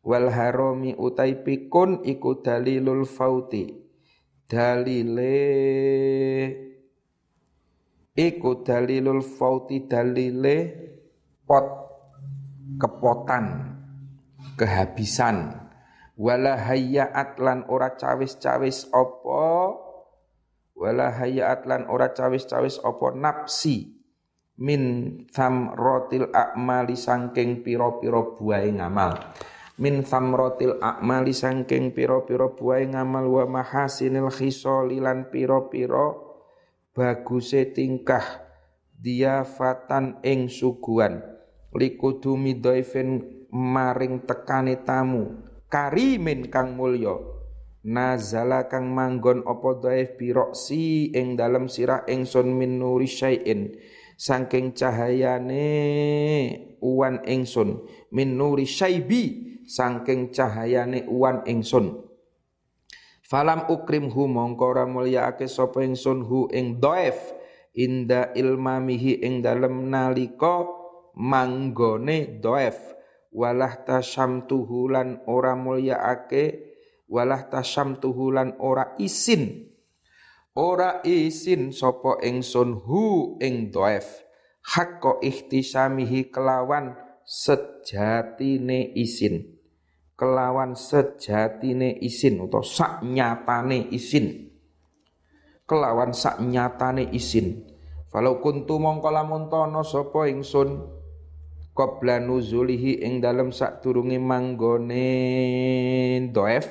Wal 0.00 0.32
harami 0.32 0.96
utai 0.96 1.44
pikun 1.44 2.08
iku 2.08 2.40
dalilul 2.40 3.04
fauti. 3.04 3.68
Dalile 4.48 5.36
iku 8.16 8.64
dalilul 8.64 9.20
fauti 9.20 9.84
dalile 9.92 10.56
pot 11.44 11.83
kepotan 12.78 13.76
kehabisan. 14.56 15.62
Wala 16.14 16.54
hayyaat 16.54 17.42
lan 17.42 17.66
ora 17.66 17.98
cawis-cawis 17.98 18.86
apa? 18.94 19.74
Wala 20.74 21.10
hayat 21.10 21.66
lan 21.66 21.90
ora 21.90 22.14
cawis-cawis 22.14 22.78
apa? 22.82 23.10
Nafsi 23.14 23.90
min 24.62 24.82
rotil 25.74 26.30
a'mali 26.30 26.94
sangking 26.94 27.66
piro-piro 27.66 28.38
buai 28.38 28.70
ngamal. 28.70 29.18
Min 29.82 30.06
rotil 30.06 30.78
a'mali 30.78 31.34
sangking 31.34 31.90
piro-piro 31.90 32.54
buai 32.54 32.86
ngamal 32.86 33.26
wa 33.26 33.44
mahasinil 33.58 34.30
khisoli 34.30 35.02
lan 35.02 35.34
piro-piro 35.34 36.38
baguse 36.94 37.74
tingkah 37.74 38.22
dia 38.94 39.42
fatan 39.42 40.22
ing 40.22 40.46
suguhan 40.46 41.33
likudumi 41.74 42.56
doifen 42.62 43.22
maring 43.50 44.22
tekane 44.26 44.82
tamu 44.86 45.44
karimin 45.74 46.46
kang 46.46 46.78
mulya. 46.78 47.18
Nazala 47.84 48.64
kang 48.70 48.94
manggon 48.96 49.44
apa 49.44 49.76
dhaif 49.76 50.16
biroksi 50.16 51.12
ing 51.12 51.36
dalem 51.36 51.68
sirah 51.68 52.06
ingsun 52.08 52.48
min 52.54 52.80
nuri 52.80 53.04
syai'in. 53.04 53.76
Saking 54.14 54.72
cahayane 54.72 55.66
uwan 56.78 57.26
ingsun 57.26 57.82
min 58.14 58.38
nuri 58.38 58.64
syaibi 58.64 59.58
saking 59.66 60.30
cahayane 60.30 61.04
uwan 61.10 61.42
ingsun. 61.44 61.98
Falam 63.26 63.66
ukrimhu 63.68 64.30
mongko 64.30 64.64
ora 64.64 64.86
mulyaake 64.86 65.50
sapa 65.50 65.82
ingsun 65.82 66.24
hu 66.24 66.48
ing 66.54 66.78
dhaif. 66.78 67.18
Inda 67.74 68.30
ilmamihi 68.38 69.26
ing 69.26 69.42
dalem 69.42 69.90
nalika 69.90 70.62
manggone 71.18 72.38
dhaif 72.42 72.94
walah 73.34 73.82
tasyamtuhu 73.82 74.94
lan 74.94 75.20
ora 75.26 75.58
mulyaake. 75.58 76.74
Walah 77.04 77.52
tasyam 77.52 78.00
tuhulan 78.00 78.56
ora 78.64 78.96
isin. 78.96 79.68
Ora 80.56 81.04
isin 81.04 81.68
sopo 81.74 82.16
ingsun 82.16 82.80
hu 82.80 83.36
ing 83.44 83.68
doef. 83.68 84.24
Hakko 84.64 85.20
ihtisamihi 85.20 86.32
kelawan 86.32 86.96
sejatine 87.28 88.96
isin. 88.96 89.52
Kelawan 90.16 90.72
sejatine 90.72 91.92
isin 92.00 92.40
atau 92.40 92.64
sak 92.64 93.04
nyatane 93.04 93.92
isin. 93.92 94.48
Kelawan 95.68 96.16
sak 96.16 96.40
nyatane 96.40 97.12
isin. 97.12 97.68
Falau 98.08 98.40
kuntu 98.40 98.80
mongko 98.80 99.10
lamun 99.12 99.50
sapa 99.84 100.30
ingsun 100.30 100.93
qabla 101.74 102.22
nuzulihi 102.22 103.02
ing 103.02 103.18
dalem 103.18 103.50
turungi 103.82 104.22
manggone 104.22 105.10
doef 106.30 106.70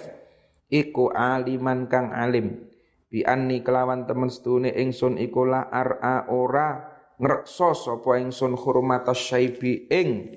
iku 0.72 1.12
aliman 1.12 1.92
kang 1.92 2.16
alim. 2.16 2.72
Bi 3.12 3.22
anni 3.22 3.62
kelawan 3.62 4.10
temen 4.10 4.32
setune 4.32 4.74
ingsun 4.74 5.22
iku 5.22 5.46
la 5.46 5.70
ara 5.70 6.26
ora 6.32 6.82
ngrekso 7.22 7.78
sapa 7.78 8.18
ingsun 8.18 8.58
hurmatas 8.58 9.22
syaibi 9.22 9.86
ing 9.92 10.34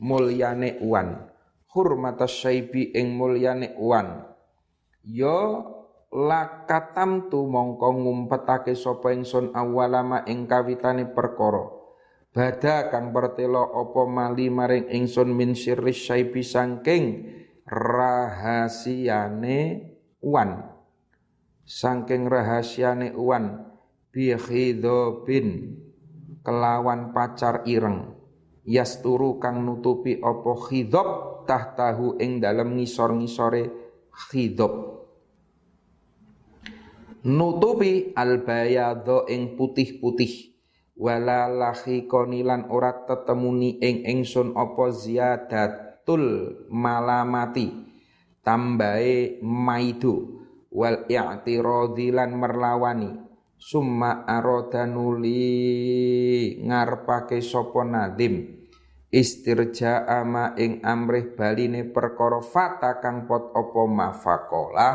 mulyane 0.00 0.80
uwan. 0.80 1.28
Hurmatas 1.74 2.32
syaibi 2.32 2.96
ing 2.96 3.12
mulyane 3.12 3.76
uwan. 3.76 4.24
Yo 5.04 5.68
lakatam 6.14 7.28
tu 7.28 7.44
mongko 7.50 7.92
ngumpetake 7.92 8.72
sapa 8.72 9.12
ingsun 9.12 9.52
awalama 9.52 10.24
ing 10.24 10.48
kawitane 10.48 11.12
perkara 11.12 11.81
bada 12.32 12.88
kang 12.88 13.12
pertelo 13.12 13.76
apa 13.76 14.08
mali 14.08 14.48
maring 14.48 14.88
ingsun 14.88 15.36
min 15.36 15.52
sirri 15.52 15.92
syaibi 15.92 16.40
sangking 16.40 17.28
rahasiane 17.68 19.58
uwan. 20.24 20.72
Saking 21.62 22.26
rahasiane 22.26 23.14
uwan 23.14 23.68
bi 24.10 24.34
khidobin 24.34 25.78
kelawan 26.42 27.12
pacar 27.14 27.62
ireng. 27.68 28.16
Yasturu 28.62 29.38
kang 29.38 29.62
nutupi 29.66 30.18
apa 30.22 30.52
khidob 30.66 31.42
tahtahu 31.46 32.18
ing 32.22 32.38
dalem 32.38 32.78
ngisor-ngisore 32.78 33.70
khidob. 34.10 35.02
Nutupi 37.22 38.10
albayadho 38.14 39.26
ing 39.30 39.54
putih-putih 39.54 40.51
wala 40.96 41.48
lahi 41.48 42.04
konilan 42.04 42.68
ora 42.68 43.04
tetemuni 43.08 43.80
ing 43.80 44.04
ingsun 44.04 44.52
apa 44.56 44.92
ziyadat 44.92 46.04
tul 46.04 46.56
malamati. 46.68 47.90
Tambahe 48.42 49.38
maidu 49.38 50.42
wal 50.74 51.06
i'tiradhi 51.06 52.10
lan 52.10 52.34
merlawani. 52.34 53.10
Summa 53.54 54.26
arada 54.26 54.90
nuli 54.90 55.38
ngarepake 56.58 57.38
sapa 57.38 57.86
nadim. 57.86 58.66
Istirja 59.12 60.02
ama 60.08 60.58
ing 60.58 60.82
amrih 60.82 61.38
baline 61.38 61.86
perkara 61.86 62.42
fata 62.42 62.98
kang 62.98 63.28
pot 63.28 63.54
apa 63.54 63.82
mafakola 63.86 64.88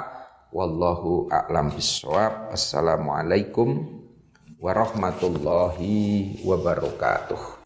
wallahu 0.51 1.31
a'lam 1.31 1.71
bissawab. 1.71 2.51
Assalamualaikum 2.51 3.96
warahmatullahi 4.57 6.41
wabarakatuh 6.41 7.56